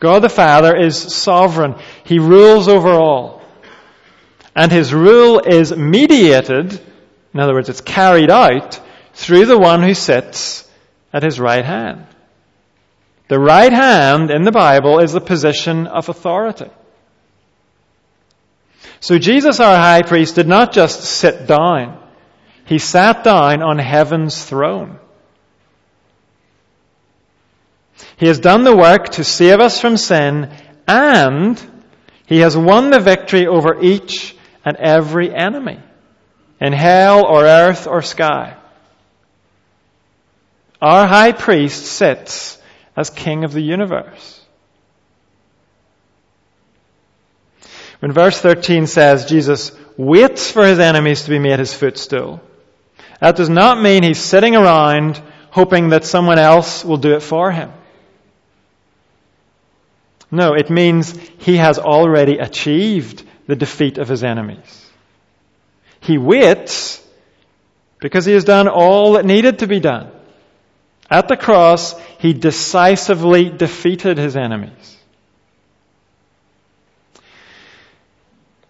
God 0.01 0.23
the 0.23 0.27
Father 0.27 0.75
is 0.75 0.97
sovereign. 0.97 1.75
He 2.03 2.19
rules 2.19 2.67
over 2.67 2.89
all. 2.89 3.43
And 4.53 4.69
his 4.69 4.93
rule 4.93 5.39
is 5.39 5.73
mediated, 5.73 6.81
in 7.33 7.39
other 7.39 7.53
words, 7.53 7.69
it's 7.69 7.79
carried 7.79 8.29
out 8.29 8.77
through 9.13 9.45
the 9.45 9.57
one 9.57 9.83
who 9.83 9.93
sits 9.93 10.69
at 11.13 11.23
his 11.23 11.39
right 11.39 11.63
hand. 11.63 12.07
The 13.29 13.39
right 13.39 13.71
hand 13.71 14.31
in 14.31 14.43
the 14.43 14.51
Bible 14.51 14.99
is 14.99 15.13
the 15.13 15.21
position 15.21 15.87
of 15.87 16.09
authority. 16.09 16.69
So 18.99 19.17
Jesus, 19.17 19.59
our 19.59 19.75
high 19.75 20.01
priest, 20.01 20.35
did 20.35 20.47
not 20.47 20.73
just 20.73 21.01
sit 21.01 21.47
down. 21.47 21.97
He 22.65 22.79
sat 22.79 23.23
down 23.23 23.61
on 23.61 23.79
heaven's 23.79 24.43
throne. 24.43 24.99
He 28.17 28.27
has 28.27 28.39
done 28.39 28.63
the 28.63 28.75
work 28.75 29.09
to 29.09 29.23
save 29.23 29.59
us 29.59 29.79
from 29.79 29.97
sin 29.97 30.51
and 30.87 31.61
he 32.25 32.39
has 32.39 32.55
won 32.55 32.91
the 32.91 32.99
victory 32.99 33.47
over 33.47 33.81
each 33.81 34.35
and 34.65 34.75
every 34.77 35.33
enemy 35.33 35.79
in 36.59 36.73
hell 36.73 37.25
or 37.25 37.45
earth 37.45 37.87
or 37.87 38.01
sky. 38.01 38.55
Our 40.81 41.07
high 41.07 41.31
priest 41.31 41.85
sits 41.85 42.57
as 42.95 43.09
king 43.09 43.43
of 43.43 43.53
the 43.53 43.61
universe. 43.61 44.38
When 47.99 48.11
verse 48.11 48.39
13 48.39 48.87
says 48.87 49.25
Jesus 49.25 49.71
waits 49.97 50.51
for 50.51 50.65
his 50.65 50.79
enemies 50.79 51.23
to 51.23 51.29
be 51.29 51.39
made 51.39 51.59
his 51.59 51.73
footstool, 51.73 52.41
that 53.19 53.35
does 53.35 53.49
not 53.49 53.81
mean 53.81 54.03
he's 54.03 54.19
sitting 54.19 54.55
around 54.55 55.21
hoping 55.51 55.89
that 55.89 56.05
someone 56.05 56.39
else 56.39 56.85
will 56.85 56.97
do 56.97 57.15
it 57.15 57.23
for 57.23 57.51
him. 57.51 57.71
No, 60.31 60.53
it 60.53 60.69
means 60.69 61.17
he 61.39 61.57
has 61.57 61.79
already 61.79 62.37
achieved 62.37 63.23
the 63.47 63.55
defeat 63.55 63.97
of 63.97 64.07
his 64.07 64.23
enemies. 64.23 64.85
He 66.01 66.17
waits 66.17 67.03
because 67.99 68.25
he 68.25 68.33
has 68.33 68.45
done 68.45 68.67
all 68.67 69.13
that 69.13 69.25
needed 69.25 69.59
to 69.59 69.67
be 69.67 69.79
done. 69.79 70.11
At 71.09 71.27
the 71.27 71.35
cross, 71.35 71.99
he 72.19 72.33
decisively 72.33 73.49
defeated 73.49 74.17
his 74.17 74.37
enemies. 74.37 74.98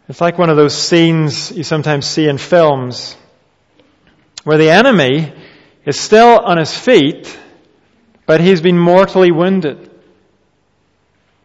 It's 0.09 0.19
like 0.19 0.39
one 0.39 0.49
of 0.49 0.57
those 0.57 0.75
scenes 0.75 1.51
you 1.51 1.63
sometimes 1.63 2.07
see 2.07 2.27
in 2.27 2.39
films 2.39 3.15
where 4.43 4.57
the 4.57 4.71
enemy 4.71 5.31
is 5.85 5.99
still 5.99 6.39
on 6.39 6.57
his 6.57 6.75
feet, 6.75 7.37
but 8.25 8.41
he's 8.41 8.59
been 8.59 8.77
mortally 8.77 9.31
wounded. 9.31 9.91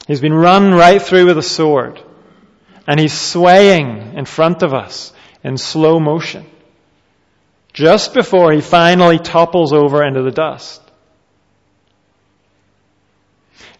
He's 0.06 0.22
been 0.22 0.32
run 0.32 0.72
right 0.72 1.00
through 1.00 1.26
with 1.26 1.36
a 1.36 1.42
sword. 1.42 2.02
And 2.86 2.98
he's 2.98 3.12
swaying 3.12 4.14
in 4.16 4.24
front 4.24 4.62
of 4.62 4.72
us 4.72 5.12
in 5.42 5.58
slow 5.58 6.00
motion. 6.00 6.46
Just 7.74 8.14
before 8.14 8.50
he 8.52 8.62
finally 8.62 9.18
topples 9.18 9.74
over 9.74 10.02
into 10.02 10.22
the 10.22 10.30
dust. 10.30 10.80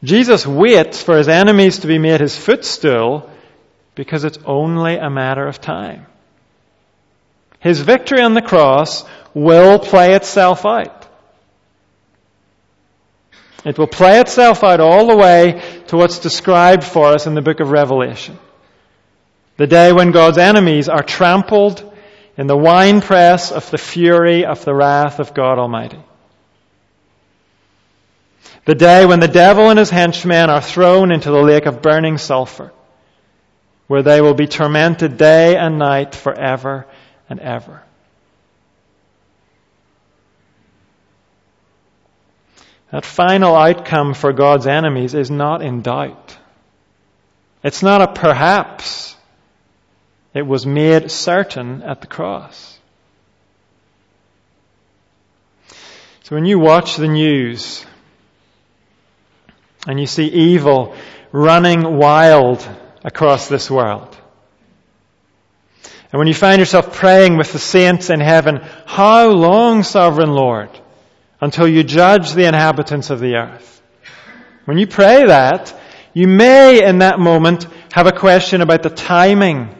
Jesus 0.03 0.47
waits 0.47 1.03
for 1.03 1.17
his 1.17 1.29
enemies 1.29 1.79
to 1.79 1.87
be 1.87 1.99
made 1.99 2.21
his 2.21 2.37
footstool 2.37 3.31
because 3.95 4.25
it's 4.25 4.39
only 4.45 4.97
a 4.97 5.11
matter 5.11 5.47
of 5.47 5.61
time. 5.61 6.07
His 7.61 7.81
victory 7.81 8.21
on 8.21 8.35
the 8.35 8.43
cross 8.43 9.05
will 9.33 9.79
play 9.79 10.15
itself 10.15 10.67
out. 10.67 11.09
It 13.65 13.79
will 13.79 13.87
play 13.87 14.21
itself 14.21 14.63
out 14.63 14.81
all 14.81 15.07
the 15.07 15.17
way 15.17 15.63
to 15.87 15.97
what's 15.97 16.19
described 16.19 16.85
for 16.85 17.07
us 17.09 17.27
in 17.27 17.35
the 17.35 17.41
book 17.41 17.61
of 17.61 17.71
Revelation. 17.71 18.39
The 19.57 19.67
day 19.67 19.93
when 19.93 20.11
God's 20.11 20.39
enemies 20.39 20.89
are 20.89 21.03
trampled 21.03 21.91
in 22.37 22.47
the 22.47 22.57
winepress 22.57 23.53
of 23.53 23.71
the 23.71 23.79
fury 23.79 24.45
of 24.45 24.65
the 24.65 24.75
wrath 24.75 25.21
of 25.21 25.33
God 25.33 25.59
Almighty. 25.59 26.01
The 28.67 28.75
day 28.75 29.07
when 29.07 29.21
the 29.21 29.29
devil 29.29 29.71
and 29.71 29.79
his 29.79 29.91
henchmen 29.91 30.51
are 30.51 30.61
thrown 30.61 31.13
into 31.13 31.31
the 31.31 31.43
lake 31.43 31.67
of 31.67 31.83
burning 31.83 32.19
sulfur, 32.19 32.73
where 33.95 34.03
they 34.03 34.21
will 34.21 34.35
be 34.35 34.49
tormented 34.49 35.17
day 35.17 35.57
and 35.57 35.79
night 35.79 36.17
forever 36.17 36.85
and 37.31 37.39
ever. 37.39 37.81
that 42.91 43.05
final 43.05 43.55
outcome 43.55 44.13
for 44.15 44.33
God's 44.33 44.67
enemies 44.67 45.15
is 45.15 45.31
not 45.31 45.63
in 45.63 45.83
doubt. 45.83 46.37
It's 47.63 47.85
not 47.85 48.03
a 48.03 48.09
perhaps. 48.09 49.17
It 50.33 50.45
was 50.45 50.67
made 50.67 51.09
certain 51.13 51.83
at 51.83 52.01
the 52.01 52.09
cross. 52.09 52.77
So 56.25 56.35
when 56.35 56.47
you 56.47 56.59
watch 56.59 56.97
the 56.97 57.07
news 57.07 57.87
and 59.87 60.01
you 60.01 60.09
see 60.09 60.27
evil 60.27 60.97
running 61.31 61.97
wild 61.97 62.69
across 63.05 63.49
this 63.49 63.71
world, 63.71 64.17
and 66.15 66.21
when 66.21 66.29
you 66.29 66.35
find 66.35 66.61
yourself 66.61 66.95
praying 66.95 67.37
with 67.37 67.53
the 67.53 67.59
saints 67.59 68.09
in 68.09 68.21
heaven, 68.21 68.61
how 68.87 69.31
long, 69.31 69.83
sovereign 69.83 70.31
Lord, 70.31 70.71
until 71.41 71.67
you 71.67 71.83
judge 71.83 72.35
the 72.35 72.47
inhabitants 72.47 73.11
of 73.11 73.19
the 73.19 73.35
earth? 73.35 73.83
When 74.65 74.79
you 74.79 74.87
pray 74.87 75.27
that, 75.27 75.77
you 76.13 76.29
may 76.29 76.87
in 76.87 76.99
that 76.99 77.19
moment 77.19 77.67
have 77.93 78.07
a 78.07 78.13
question 78.13 78.61
about 78.61 78.85
the 78.85 78.91
timing 78.91 79.75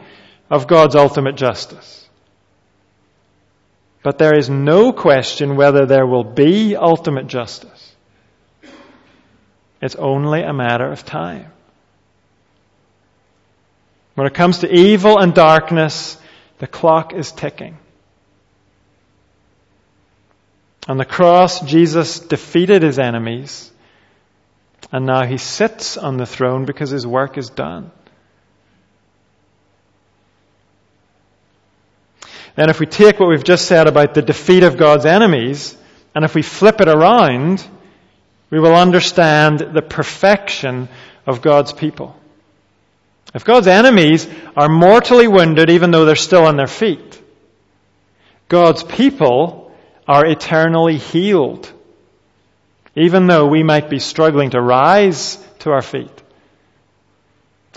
of 0.49 0.67
God's 0.67 0.97
ultimate 0.97 1.37
justice. 1.37 2.05
But 4.03 4.17
there 4.17 4.37
is 4.37 4.49
no 4.49 4.91
question 4.91 5.55
whether 5.55 5.85
there 5.85 6.05
will 6.05 6.25
be 6.25 6.75
ultimate 6.75 7.27
justice. 7.27 7.95
It's 9.81 9.95
only 9.95 10.41
a 10.41 10.51
matter 10.51 10.91
of 10.91 11.05
time. 11.05 11.53
When 14.15 14.25
it 14.25 14.33
comes 14.33 14.59
to 14.59 14.73
evil 14.73 15.19
and 15.19 15.33
darkness, 15.33 16.17
the 16.59 16.67
clock 16.67 17.13
is 17.13 17.31
ticking. 17.31 17.77
On 20.87 20.97
the 20.97 21.05
cross, 21.05 21.61
Jesus 21.61 22.19
defeated 22.19 22.81
his 22.81 22.97
enemies, 22.97 23.71
and 24.91 25.05
now 25.05 25.25
he 25.25 25.37
sits 25.37 25.97
on 25.97 26.17
the 26.17 26.25
throne 26.25 26.65
because 26.65 26.91
his 26.91 27.05
work 27.05 27.37
is 27.37 27.49
done. 27.49 27.91
And 32.55 32.69
if 32.69 32.79
we 32.79 32.85
take 32.85 33.19
what 33.19 33.27
we've 33.27 33.43
just 33.43 33.65
said 33.65 33.87
about 33.87 34.13
the 34.13 34.21
defeat 34.21 34.63
of 34.63 34.77
God's 34.77 35.05
enemies, 35.05 35.75
and 36.13 36.23
if 36.23 36.35
we 36.35 36.41
flip 36.41 36.79
it 36.79 36.87
around, 36.87 37.67
we 38.49 38.59
will 38.59 38.75
understand 38.75 39.59
the 39.59 39.81
perfection 39.81 40.87
of 41.25 41.41
God's 41.41 41.73
people. 41.73 42.15
If 43.35 43.43
God's 43.43 43.67
enemies 43.67 44.27
are 44.55 44.69
mortally 44.69 45.27
wounded 45.27 45.69
even 45.69 45.91
though 45.91 46.05
they're 46.05 46.15
still 46.15 46.45
on 46.45 46.55
their 46.55 46.67
feet, 46.67 47.21
God's 48.47 48.81
people 48.81 49.75
are 50.07 50.25
eternally 50.25 50.97
healed, 50.97 51.71
even 52.95 53.27
though 53.27 53.47
we 53.47 53.61
might 53.61 53.89
be 53.89 53.99
struggling 53.99 54.51
to 54.51 54.61
rise 54.61 55.35
to 55.59 55.71
our 55.71 55.81
feet. 55.81 56.23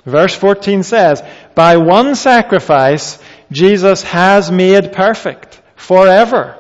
Verse 0.05 0.35
14 0.35 0.85
says, 0.85 1.23
By 1.57 1.79
one 1.79 2.14
sacrifice, 2.14 3.18
Jesus 3.51 4.05
has 4.05 4.53
made 4.53 4.92
perfect 4.92 5.61
forever 5.75 6.57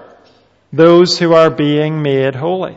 those 0.72 1.20
who 1.20 1.34
are 1.34 1.50
being 1.50 2.02
made 2.02 2.34
holy. 2.34 2.76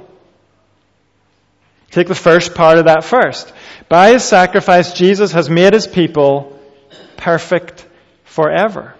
Take 1.91 2.07
the 2.07 2.15
first 2.15 2.55
part 2.55 2.77
of 2.77 2.85
that 2.85 3.03
first. 3.03 3.51
By 3.89 4.13
his 4.13 4.23
sacrifice, 4.23 4.93
Jesus 4.93 5.33
has 5.33 5.49
made 5.49 5.73
his 5.73 5.87
people 5.87 6.57
perfect 7.17 7.85
forever. 8.23 8.95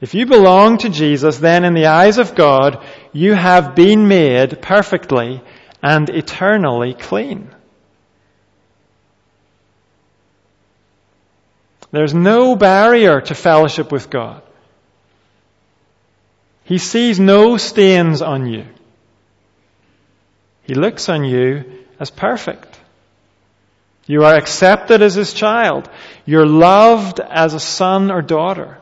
If 0.00 0.14
you 0.14 0.26
belong 0.26 0.78
to 0.78 0.88
Jesus, 0.88 1.38
then 1.38 1.64
in 1.64 1.74
the 1.74 1.86
eyes 1.86 2.18
of 2.18 2.34
God, 2.34 2.84
you 3.12 3.34
have 3.34 3.76
been 3.76 4.08
made 4.08 4.60
perfectly 4.60 5.40
and 5.80 6.10
eternally 6.10 6.94
clean. 6.94 7.48
There's 11.92 12.14
no 12.14 12.56
barrier 12.56 13.20
to 13.20 13.34
fellowship 13.34 13.92
with 13.92 14.10
God. 14.10 14.42
He 16.64 16.78
sees 16.78 17.20
no 17.20 17.56
stains 17.58 18.22
on 18.22 18.46
you. 18.46 18.66
He 20.64 20.74
looks 20.74 21.08
on 21.08 21.24
you 21.24 21.84
as 21.98 22.10
perfect. 22.10 22.78
You 24.06 24.24
are 24.24 24.34
accepted 24.34 25.02
as 25.02 25.14
his 25.14 25.32
child. 25.32 25.88
You're 26.24 26.46
loved 26.46 27.20
as 27.20 27.54
a 27.54 27.60
son 27.60 28.10
or 28.10 28.22
daughter. 28.22 28.78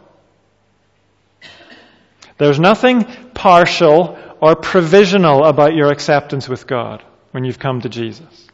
There's 2.39 2.59
nothing 2.59 3.05
partial 3.35 4.19
or 4.41 4.57
provisional 4.57 5.45
about 5.45 5.75
your 5.75 5.91
acceptance 5.91 6.49
with 6.49 6.67
God 6.67 7.03
when 7.33 7.45
you've 7.45 7.59
come 7.59 7.83
to 7.83 7.89
Jesus. 7.89 8.49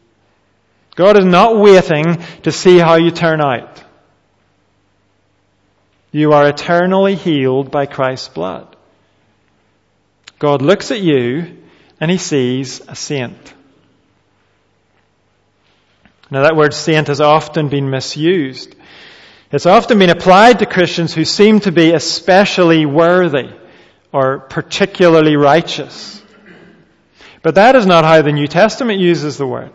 God 0.95 1.17
is 1.17 1.25
not 1.25 1.57
waiting 1.57 2.17
to 2.43 2.51
see 2.51 2.79
how 2.79 2.95
you 2.95 3.11
turn 3.11 3.39
out. 3.39 3.83
You 6.11 6.33
are 6.33 6.47
eternally 6.47 7.15
healed 7.15 7.71
by 7.71 7.85
Christ's 7.85 8.29
blood. 8.29 8.75
God 10.39 10.61
looks 10.61 10.91
at 10.91 11.01
you 11.01 11.57
and 11.99 12.11
he 12.11 12.17
sees 12.17 12.81
a 12.87 12.95
saint. 12.95 13.53
Now 16.29 16.43
that 16.43 16.55
word 16.55 16.73
saint 16.73 17.07
has 17.07 17.21
often 17.21 17.69
been 17.69 17.89
misused. 17.89 18.75
It's 19.51 19.65
often 19.65 19.97
been 19.97 20.09
applied 20.09 20.59
to 20.59 20.65
Christians 20.65 21.13
who 21.13 21.23
seem 21.23 21.61
to 21.61 21.71
be 21.71 21.93
especially 21.93 22.85
worthy 22.85 23.49
or 24.11 24.39
particularly 24.39 25.35
righteous. 25.37 26.21
But 27.41 27.55
that 27.55 27.75
is 27.75 27.85
not 27.85 28.03
how 28.03 28.21
the 28.21 28.33
New 28.33 28.47
Testament 28.47 28.99
uses 28.99 29.37
the 29.37 29.47
word. 29.47 29.71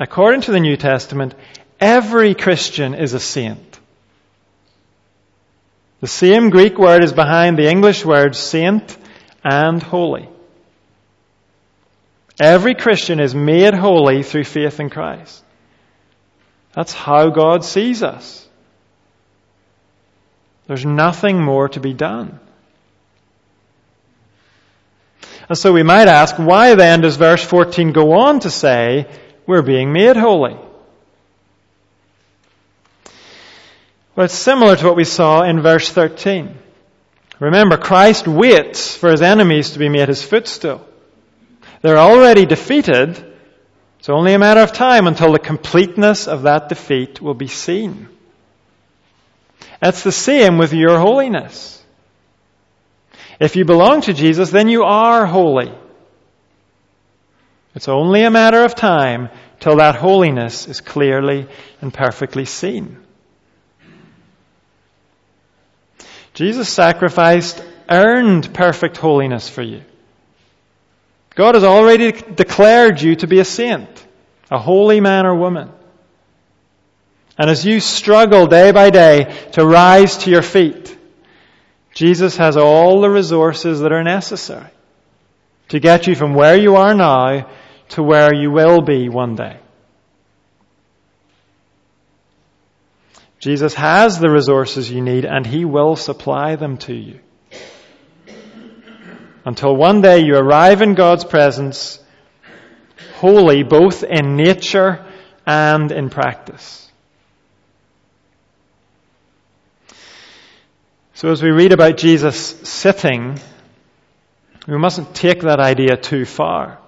According 0.00 0.42
to 0.42 0.52
the 0.52 0.60
New 0.60 0.76
Testament, 0.76 1.34
every 1.80 2.34
Christian 2.34 2.94
is 2.94 3.14
a 3.14 3.20
saint. 3.20 3.78
The 6.00 6.06
same 6.06 6.50
Greek 6.50 6.78
word 6.78 7.04
is 7.04 7.12
behind 7.12 7.58
the 7.58 7.68
English 7.68 8.04
words 8.04 8.38
saint 8.38 8.96
and 9.44 9.82
holy. 9.82 10.28
Every 12.40 12.74
Christian 12.74 13.18
is 13.20 13.34
made 13.34 13.74
holy 13.74 14.22
through 14.22 14.44
faith 14.44 14.78
in 14.78 14.90
Christ. 14.90 15.42
That's 16.72 16.92
how 16.92 17.30
God 17.30 17.64
sees 17.64 18.02
us. 18.02 18.48
There's 20.68 20.84
nothing 20.84 21.42
more 21.42 21.68
to 21.70 21.80
be 21.80 21.94
done. 21.94 22.38
And 25.48 25.56
so 25.56 25.72
we 25.72 25.82
might 25.82 26.08
ask, 26.08 26.36
why 26.36 26.74
then 26.74 27.00
does 27.00 27.16
verse 27.16 27.42
14 27.42 27.92
go 27.92 28.12
on 28.12 28.40
to 28.40 28.50
say, 28.50 29.06
we're 29.46 29.62
being 29.62 29.92
made 29.92 30.16
holy? 30.16 30.56
Well, 34.14 34.26
it's 34.26 34.34
similar 34.34 34.76
to 34.76 34.86
what 34.86 34.96
we 34.96 35.04
saw 35.04 35.42
in 35.42 35.62
verse 35.62 35.90
13. 35.90 36.54
Remember, 37.40 37.76
Christ 37.76 38.28
waits 38.28 38.94
for 38.94 39.10
his 39.10 39.22
enemies 39.22 39.70
to 39.70 39.78
be 39.78 39.88
made 39.88 40.08
his 40.08 40.22
footstool. 40.22 40.87
They're 41.82 41.98
already 41.98 42.46
defeated. 42.46 43.24
It's 43.98 44.08
only 44.08 44.34
a 44.34 44.38
matter 44.38 44.60
of 44.60 44.72
time 44.72 45.06
until 45.06 45.32
the 45.32 45.38
completeness 45.38 46.26
of 46.26 46.42
that 46.42 46.68
defeat 46.68 47.20
will 47.20 47.34
be 47.34 47.48
seen. 47.48 48.08
That's 49.80 50.02
the 50.02 50.12
same 50.12 50.58
with 50.58 50.72
your 50.72 50.98
holiness. 50.98 51.82
If 53.40 53.54
you 53.54 53.64
belong 53.64 54.00
to 54.02 54.14
Jesus, 54.14 54.50
then 54.50 54.68
you 54.68 54.82
are 54.82 55.26
holy. 55.26 55.72
It's 57.74 57.88
only 57.88 58.24
a 58.24 58.30
matter 58.30 58.64
of 58.64 58.74
time 58.74 59.28
till 59.60 59.76
that 59.76 59.94
holiness 59.94 60.66
is 60.66 60.80
clearly 60.80 61.46
and 61.80 61.94
perfectly 61.94 62.44
seen. 62.44 62.96
Jesus' 66.34 66.68
sacrificed 66.68 67.62
earned 67.88 68.52
perfect 68.52 68.96
holiness 68.96 69.48
for 69.48 69.62
you. 69.62 69.82
God 71.38 71.54
has 71.54 71.62
already 71.62 72.10
declared 72.10 73.00
you 73.00 73.14
to 73.14 73.28
be 73.28 73.38
a 73.38 73.44
saint, 73.44 73.88
a 74.50 74.58
holy 74.58 75.00
man 75.00 75.24
or 75.24 75.36
woman. 75.36 75.70
And 77.38 77.48
as 77.48 77.64
you 77.64 77.78
struggle 77.78 78.48
day 78.48 78.72
by 78.72 78.90
day 78.90 79.48
to 79.52 79.64
rise 79.64 80.16
to 80.24 80.30
your 80.30 80.42
feet, 80.42 80.98
Jesus 81.94 82.36
has 82.38 82.56
all 82.56 83.00
the 83.00 83.08
resources 83.08 83.78
that 83.80 83.92
are 83.92 84.02
necessary 84.02 84.66
to 85.68 85.78
get 85.78 86.08
you 86.08 86.16
from 86.16 86.34
where 86.34 86.56
you 86.56 86.74
are 86.74 86.92
now 86.92 87.48
to 87.90 88.02
where 88.02 88.34
you 88.34 88.50
will 88.50 88.82
be 88.82 89.08
one 89.08 89.36
day. 89.36 89.60
Jesus 93.38 93.74
has 93.74 94.18
the 94.18 94.28
resources 94.28 94.90
you 94.90 95.02
need 95.02 95.24
and 95.24 95.46
He 95.46 95.64
will 95.64 95.94
supply 95.94 96.56
them 96.56 96.78
to 96.78 96.94
you. 96.94 97.20
Until 99.48 99.74
one 99.74 100.02
day 100.02 100.18
you 100.26 100.34
arrive 100.36 100.82
in 100.82 100.92
God's 100.92 101.24
presence, 101.24 101.98
holy 103.14 103.62
both 103.62 104.04
in 104.04 104.36
nature 104.36 105.06
and 105.46 105.90
in 105.90 106.10
practice. 106.10 106.86
So 111.14 111.30
as 111.30 111.42
we 111.42 111.48
read 111.50 111.72
about 111.72 111.96
Jesus 111.96 112.36
sitting, 112.36 113.40
We 114.66 114.76
mustn't 114.76 115.14
take 115.14 115.40
that 115.40 115.60
idea 115.60 115.96
too 115.96 116.26
far. 116.26 116.78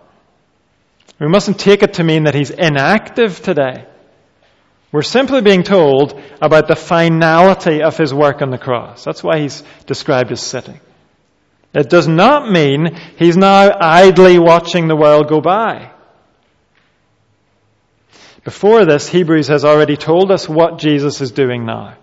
We 1.18 1.28
mustn't 1.28 1.58
take 1.58 1.82
it 1.82 1.94
to 1.94 2.04
mean 2.04 2.24
that 2.24 2.34
he's 2.34 2.50
inactive 2.50 3.40
today. 3.40 3.86
We're 4.92 5.00
simply 5.00 5.40
being 5.40 5.62
told 5.62 6.20
about 6.42 6.68
the 6.68 6.76
finality 6.76 7.82
of 7.82 7.96
his 7.96 8.12
work 8.12 8.42
on 8.42 8.50
the 8.50 8.58
cross. 8.58 9.02
That's 9.02 9.24
why 9.24 9.38
he's 9.38 9.62
described 9.86 10.30
as 10.30 10.42
sitting. 10.42 10.78
It 11.72 11.88
does 11.88 12.08
not 12.08 12.50
mean 12.50 12.96
he's 13.16 13.36
now 13.36 13.70
idly 13.80 14.38
watching 14.38 14.88
the 14.88 14.96
world 14.96 15.28
go 15.28 15.40
by. 15.40 15.92
Before 18.44 18.84
this, 18.84 19.08
Hebrews 19.08 19.48
has 19.48 19.64
already 19.64 19.96
told 19.96 20.32
us 20.32 20.48
what 20.48 20.78
Jesus 20.78 21.20
is 21.20 21.30
doing 21.30 21.66
now. 21.66 21.96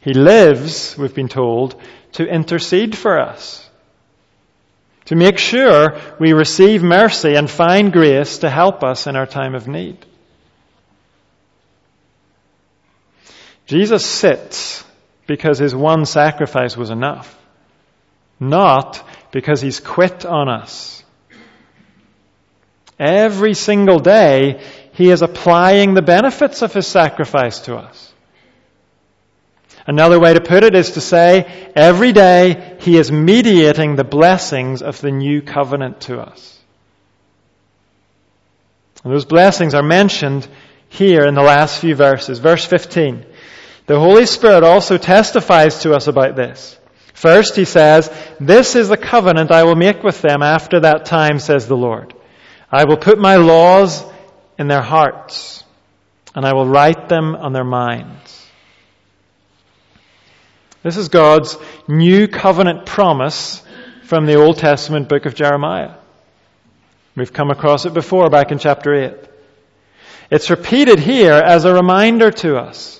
He 0.00 0.12
lives, 0.12 0.96
we've 0.96 1.14
been 1.14 1.28
told, 1.28 1.80
to 2.12 2.24
intercede 2.24 2.96
for 2.96 3.18
us. 3.18 3.68
To 5.06 5.16
make 5.16 5.38
sure 5.38 5.98
we 6.20 6.32
receive 6.32 6.82
mercy 6.82 7.34
and 7.34 7.50
find 7.50 7.92
grace 7.92 8.38
to 8.38 8.50
help 8.50 8.84
us 8.84 9.06
in 9.06 9.16
our 9.16 9.26
time 9.26 9.54
of 9.54 9.66
need. 9.66 9.98
Jesus 13.66 14.04
sits 14.04 14.84
because 15.26 15.58
his 15.58 15.74
one 15.74 16.04
sacrifice 16.04 16.76
was 16.76 16.90
enough, 16.90 17.36
not 18.40 19.06
because 19.30 19.60
he's 19.60 19.78
quit 19.78 20.24
on 20.24 20.48
us. 20.48 21.04
Every 22.98 23.54
single 23.54 23.98
day, 23.98 24.62
he 24.92 25.10
is 25.10 25.22
applying 25.22 25.94
the 25.94 26.02
benefits 26.02 26.62
of 26.62 26.72
his 26.72 26.86
sacrifice 26.86 27.60
to 27.60 27.76
us. 27.76 28.12
Another 29.86 30.20
way 30.20 30.34
to 30.34 30.40
put 30.40 30.64
it 30.64 30.74
is 30.74 30.92
to 30.92 31.00
say, 31.00 31.72
every 31.74 32.12
day 32.12 32.76
he 32.80 32.96
is 32.96 33.10
mediating 33.10 33.96
the 33.96 34.04
blessings 34.04 34.82
of 34.82 35.00
the 35.00 35.10
new 35.10 35.40
covenant 35.40 36.02
to 36.02 36.20
us. 36.20 36.58
And 39.02 39.12
those 39.12 39.24
blessings 39.24 39.74
are 39.74 39.82
mentioned 39.82 40.46
here 40.90 41.24
in 41.24 41.34
the 41.34 41.42
last 41.42 41.80
few 41.80 41.94
verses. 41.94 42.38
Verse 42.38 42.64
15. 42.64 43.24
The 43.86 43.98
Holy 43.98 44.26
Spirit 44.26 44.62
also 44.62 44.98
testifies 44.98 45.80
to 45.80 45.94
us 45.94 46.06
about 46.06 46.36
this. 46.36 46.78
First, 47.20 47.54
he 47.54 47.66
says, 47.66 48.10
This 48.40 48.74
is 48.74 48.88
the 48.88 48.96
covenant 48.96 49.50
I 49.50 49.64
will 49.64 49.76
make 49.76 50.02
with 50.02 50.22
them 50.22 50.42
after 50.42 50.80
that 50.80 51.04
time, 51.04 51.38
says 51.38 51.68
the 51.68 51.76
Lord. 51.76 52.14
I 52.72 52.84
will 52.86 52.96
put 52.96 53.18
my 53.18 53.36
laws 53.36 54.02
in 54.58 54.68
their 54.68 54.80
hearts, 54.80 55.62
and 56.34 56.46
I 56.46 56.54
will 56.54 56.66
write 56.66 57.10
them 57.10 57.36
on 57.36 57.52
their 57.52 57.64
minds. 57.64 58.46
This 60.82 60.96
is 60.96 61.10
God's 61.10 61.58
new 61.86 62.26
covenant 62.26 62.86
promise 62.86 63.62
from 64.04 64.24
the 64.24 64.36
Old 64.36 64.56
Testament 64.56 65.10
book 65.10 65.26
of 65.26 65.34
Jeremiah. 65.34 65.96
We've 67.14 67.34
come 67.34 67.50
across 67.50 67.84
it 67.84 67.92
before 67.92 68.30
back 68.30 68.50
in 68.50 68.58
chapter 68.58 68.94
8. 68.94 69.14
It's 70.30 70.48
repeated 70.48 70.98
here 70.98 71.34
as 71.34 71.66
a 71.66 71.74
reminder 71.74 72.30
to 72.30 72.56
us. 72.56 72.99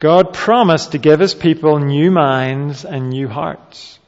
God 0.00 0.32
promised 0.32 0.92
to 0.92 0.98
give 0.98 1.20
his 1.20 1.34
people 1.34 1.78
new 1.78 2.10
minds 2.10 2.86
and 2.86 3.10
new 3.10 3.28
hearts. 3.28 3.98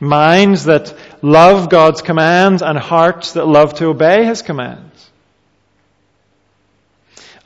Minds 0.00 0.64
that 0.64 0.96
love 1.20 1.68
God's 1.68 2.00
commands 2.00 2.62
and 2.62 2.78
hearts 2.78 3.34
that 3.34 3.46
love 3.46 3.74
to 3.74 3.86
obey 3.86 4.24
his 4.24 4.40
commands. 4.40 5.10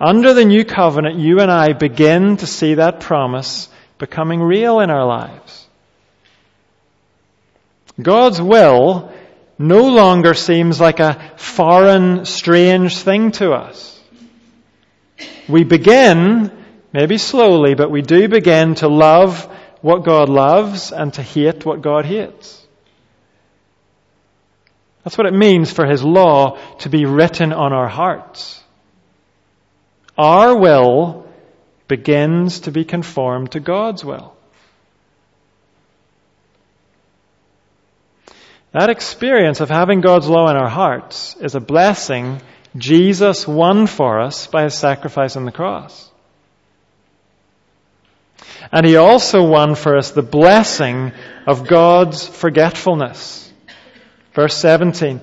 Under 0.01 0.33
the 0.33 0.45
new 0.45 0.65
covenant, 0.65 1.19
you 1.19 1.41
and 1.41 1.51
I 1.51 1.73
begin 1.73 2.37
to 2.39 2.47
see 2.47 2.75
that 2.75 3.01
promise 3.01 3.69
becoming 3.99 4.41
real 4.41 4.79
in 4.81 4.91
our 4.91 5.05
lives. 5.05 5.67
God's 8.01 8.41
will 8.41 9.13
no 9.59 9.89
longer 9.89 10.35
seems 10.35 10.81
like 10.81 11.01
a 11.01 11.33
foreign, 11.37 12.27
strange 12.27 12.99
thing 12.99 13.33
to 13.33 13.53
us. 13.53 13.99
We 15.49 15.65
begin 15.65 16.53
Maybe 16.93 17.19
slowly, 17.19 17.75
but 17.75 17.91
we 17.91 18.03
do 18.03 18.29
begin 18.29 18.75
to 18.77 18.89
love 18.89 19.45
what 19.81 20.05
God 20.05 20.29
loves 20.29 20.93
and 20.93 21.13
to 21.15 21.23
hate 21.23 21.65
what 21.65 21.83
God 21.83 22.05
hates. 22.05 22.67
That's 25.05 25.17
what 25.17 25.27
it 25.27 25.35
means 25.35 25.71
for 25.71 25.87
His 25.87 26.03
law 26.03 26.59
to 26.79 26.89
be 26.89 27.05
written 27.05 27.53
on 27.53 27.73
our 27.73 27.89
hearts. 27.89 28.63
Our 30.19 30.57
will 30.57 31.27
begins 31.87 32.61
to 32.61 32.73
be 32.73 32.85
conformed 32.85 33.53
to 33.53 33.61
God's 33.61 34.05
will. 34.05 34.35
That 38.73 38.91
experience 38.91 39.61
of 39.61 39.71
having 39.71 40.01
God's 40.01 40.29
law 40.29 40.51
in 40.51 40.57
our 40.57 40.69
hearts 40.69 41.37
is 41.37 41.55
a 41.55 41.61
blessing 41.61 42.41
Jesus 42.77 43.47
won 43.47 43.87
for 43.87 44.21
us 44.21 44.49
by 44.49 44.65
His 44.65 44.75
sacrifice 44.75 45.37
on 45.37 45.45
the 45.45 45.53
cross. 45.53 46.11
And 48.73 48.85
he 48.87 48.97
also 48.97 49.45
won 49.45 49.75
for 49.75 49.97
us 49.97 50.11
the 50.11 50.23
blessing 50.23 51.13
of 51.47 51.67
God's 51.67 52.27
forgetfulness. 52.27 53.53
Verse 54.35 54.57
17. 54.57 55.21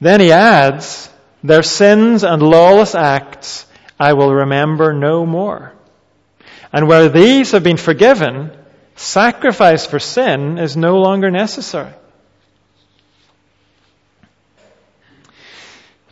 Then 0.00 0.20
he 0.20 0.32
adds, 0.32 1.10
Their 1.44 1.62
sins 1.62 2.24
and 2.24 2.42
lawless 2.42 2.94
acts 2.94 3.66
I 3.98 4.14
will 4.14 4.34
remember 4.34 4.94
no 4.94 5.26
more. 5.26 5.74
And 6.72 6.88
where 6.88 7.08
these 7.08 7.52
have 7.52 7.62
been 7.62 7.76
forgiven, 7.76 8.50
sacrifice 8.96 9.86
for 9.86 9.98
sin 9.98 10.58
is 10.58 10.76
no 10.76 10.98
longer 10.98 11.30
necessary. 11.30 11.92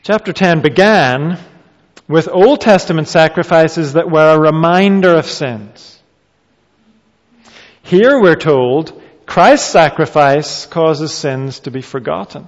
Chapter 0.03 0.33
10 0.33 0.61
began 0.61 1.39
with 2.09 2.29
Old 2.29 2.61
Testament 2.61 3.09
sacrifices 3.09 3.95
that 3.95 4.11
were 4.11 4.35
a 4.35 4.39
reminder 4.39 5.15
of 5.15 5.27
sins. 5.27 5.98
Here 7.89 8.21
we're 8.21 8.37
told 8.37 9.01
Christ's 9.25 9.71
sacrifice 9.71 10.67
causes 10.67 11.11
sins 11.11 11.61
to 11.61 11.71
be 11.71 11.81
forgotten. 11.81 12.47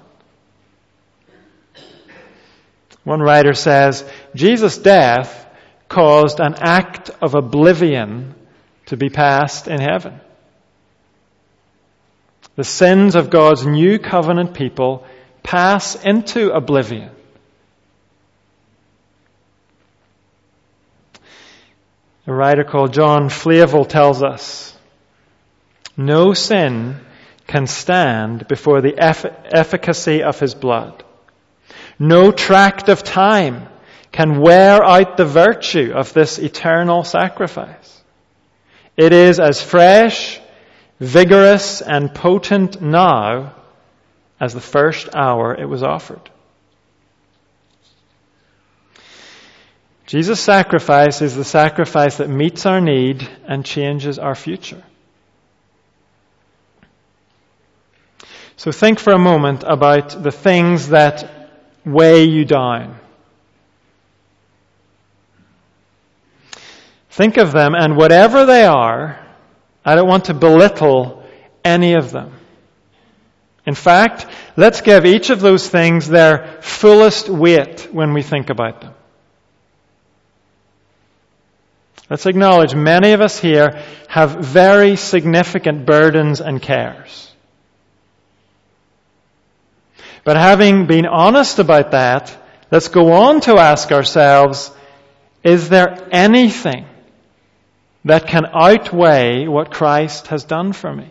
One 3.05 3.20
writer 3.20 3.55
says, 3.55 4.05
Jesus' 4.34 4.76
death 4.76 5.49
caused 5.88 6.41
an 6.41 6.57
act 6.59 7.09
of 7.22 7.34
oblivion 7.34 8.34
to 8.84 8.99
be 8.99 9.09
passed 9.09 9.66
in 9.66 9.80
heaven. 9.80 10.20
The 12.57 12.64
sins 12.64 13.14
of 13.14 13.30
God's 13.30 13.64
new 13.64 13.99
covenant 13.99 14.53
people 14.53 15.07
pass 15.43 15.95
into 15.95 16.51
oblivion. 16.51 17.12
A 22.26 22.34
writer 22.34 22.64
called 22.64 22.93
John 22.93 23.30
Flavel 23.30 23.86
tells 23.86 24.22
us 24.22 24.76
no 25.97 26.32
sin 26.34 26.97
can 27.47 27.66
stand 27.66 28.47
before 28.47 28.80
the 28.80 28.95
efficacy 28.99 30.22
of 30.22 30.38
his 30.38 30.55
blood. 30.55 31.05
No 31.99 32.32
tract 32.32 32.88
of 32.88 33.03
time 33.03 33.68
can 34.12 34.41
wear 34.41 34.82
out 34.82 35.16
the 35.16 35.24
virtue 35.24 35.93
of 35.95 36.12
this 36.12 36.38
eternal 36.38 37.05
sacrifice. 37.05 38.03
It 38.97 39.12
is 39.12 39.41
as 39.41 39.62
fresh, 39.62 40.41
vigorous, 40.99 41.80
and 41.82 42.14
potent 42.14 42.80
now 42.80 43.55
as 44.38 44.55
the 44.55 44.61
first 44.61 45.14
hour 45.14 45.55
it 45.55 45.66
was 45.66 45.82
offered. 45.82 46.30
Jesus' 50.07 50.41
sacrifice 50.41 51.22
is 51.22 51.36
the 51.36 51.45
sacrifice 51.45 52.16
that 52.16 52.28
meets 52.28 52.66
our 52.66 52.80
need 52.80 53.28
and 53.47 53.64
changes 53.64 54.18
our 54.18 54.34
future. 54.34 54.82
So 58.61 58.72
think 58.72 58.98
for 58.98 59.14
a 59.14 59.18
moment 59.18 59.64
about 59.66 60.22
the 60.22 60.30
things 60.30 60.90
that 60.90 61.48
weigh 61.82 62.24
you 62.24 62.44
down. 62.44 63.00
Think 67.08 67.38
of 67.38 67.52
them, 67.52 67.74
and 67.74 67.96
whatever 67.96 68.44
they 68.44 68.66
are, 68.66 69.18
I 69.82 69.94
don't 69.94 70.06
want 70.06 70.26
to 70.26 70.34
belittle 70.34 71.24
any 71.64 71.94
of 71.94 72.11
them. 72.11 72.34
In 73.64 73.74
fact, 73.74 74.26
let's 74.58 74.82
give 74.82 75.06
each 75.06 75.30
of 75.30 75.40
those 75.40 75.66
things 75.66 76.06
their 76.06 76.58
fullest 76.61 77.30
weight 77.30 77.88
when 77.90 78.12
we 78.12 78.20
think 78.20 78.50
about 78.50 78.82
them. 78.82 78.92
Let's 82.11 82.26
acknowledge 82.26 82.74
many 82.74 83.12
of 83.12 83.22
us 83.22 83.38
here 83.38 83.82
have 84.08 84.32
very 84.32 84.96
significant 84.96 85.86
burdens 85.86 86.42
and 86.42 86.61
cares. 86.61 87.29
But 90.24 90.36
having 90.36 90.86
been 90.86 91.06
honest 91.06 91.58
about 91.58 91.92
that, 91.92 92.36
let's 92.70 92.88
go 92.88 93.12
on 93.12 93.40
to 93.42 93.58
ask 93.58 93.90
ourselves, 93.92 94.70
is 95.42 95.68
there 95.68 95.96
anything 96.10 96.86
that 98.04 98.26
can 98.26 98.46
outweigh 98.46 99.46
what 99.46 99.70
Christ 99.70 100.28
has 100.28 100.44
done 100.44 100.72
for 100.72 100.94
me? 100.94 101.10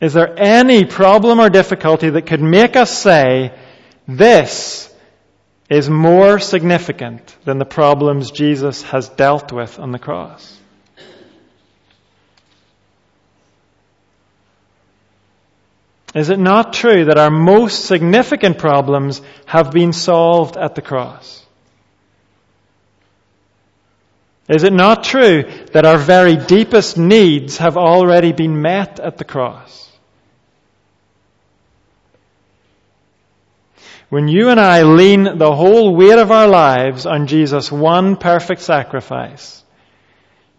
Is 0.00 0.14
there 0.14 0.34
any 0.36 0.84
problem 0.84 1.38
or 1.38 1.48
difficulty 1.48 2.10
that 2.10 2.26
could 2.26 2.42
make 2.42 2.74
us 2.74 2.90
say, 2.90 3.52
this 4.08 4.92
is 5.70 5.88
more 5.88 6.40
significant 6.40 7.36
than 7.44 7.58
the 7.58 7.64
problems 7.64 8.32
Jesus 8.32 8.82
has 8.82 9.08
dealt 9.08 9.52
with 9.52 9.78
on 9.78 9.92
the 9.92 10.00
cross? 10.00 10.58
Is 16.14 16.28
it 16.28 16.38
not 16.38 16.74
true 16.74 17.06
that 17.06 17.18
our 17.18 17.30
most 17.30 17.86
significant 17.86 18.58
problems 18.58 19.22
have 19.46 19.70
been 19.70 19.92
solved 19.92 20.56
at 20.56 20.74
the 20.74 20.82
cross? 20.82 21.44
Is 24.48 24.64
it 24.64 24.72
not 24.72 25.04
true 25.04 25.44
that 25.72 25.86
our 25.86 25.96
very 25.96 26.36
deepest 26.36 26.98
needs 26.98 27.58
have 27.58 27.78
already 27.78 28.32
been 28.32 28.60
met 28.60 29.00
at 29.00 29.16
the 29.16 29.24
cross? 29.24 29.90
When 34.10 34.28
you 34.28 34.50
and 34.50 34.60
I 34.60 34.82
lean 34.82 35.38
the 35.38 35.54
whole 35.54 35.96
weight 35.96 36.18
of 36.18 36.30
our 36.30 36.46
lives 36.46 37.06
on 37.06 37.26
Jesus' 37.28 37.72
one 37.72 38.16
perfect 38.16 38.60
sacrifice, 38.60 39.64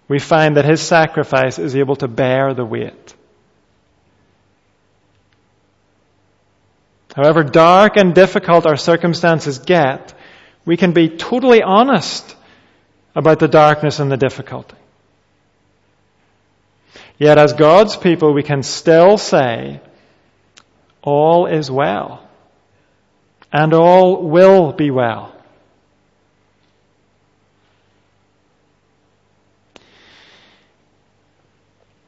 we 0.08 0.18
find 0.18 0.58
that 0.58 0.66
his 0.66 0.82
sacrifice 0.82 1.60
is 1.60 1.76
able 1.76 1.97
to 1.97 2.08
bear 2.08 2.56
the 2.56 2.66
weight. 2.66 3.14
However 7.16 7.43
dark 7.43 7.95
and 7.95 8.16
difficult 8.16 8.66
our 8.66 8.78
circumstances 8.78 9.59
get, 9.59 10.14
we 10.66 10.78
can 10.78 10.93
be 10.93 11.09
totally 11.09 11.61
honest 11.61 12.36
about 13.16 13.39
the 13.39 13.47
darkness 13.47 13.99
and 13.99 14.11
the 14.11 14.18
difficulty. 14.18 14.76
Yet 17.20 17.38
as 17.38 17.53
God's 17.53 17.95
people, 17.95 18.34
we 18.34 18.41
can 18.43 18.64
still 18.64 19.18
say, 19.18 19.80
all 21.03 21.45
is 21.45 21.70
well. 21.70 22.28
And 23.51 23.74
all 23.74 24.24
will 24.24 24.74
be 24.74 24.89
well. 24.89 25.36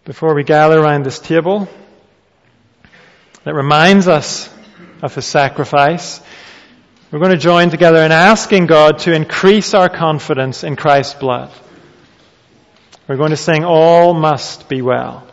Before 0.06 0.34
we 0.34 0.44
gather 0.44 0.80
around 0.80 1.04
this 1.04 1.20
table 1.20 1.68
that 3.44 3.54
reminds 3.54 4.08
us 4.08 4.50
of 5.02 5.14
his 5.16 5.26
sacrifice. 5.26 6.22
We're 7.12 7.20
going 7.20 7.32
to 7.32 7.38
join 7.38 7.70
together 7.70 8.04
in 8.04 8.12
asking 8.12 8.66
God 8.66 9.00
to 9.00 9.14
increase 9.14 9.74
our 9.74 9.90
confidence 9.90 10.64
in 10.64 10.76
Christ's 10.76 11.14
blood. 11.14 11.52
We're 13.08 13.18
going 13.18 13.30
to 13.30 13.38
sing, 13.38 13.64
All 13.64 14.14
Must 14.14 14.68
Be 14.68 14.82
Well. 14.82 15.28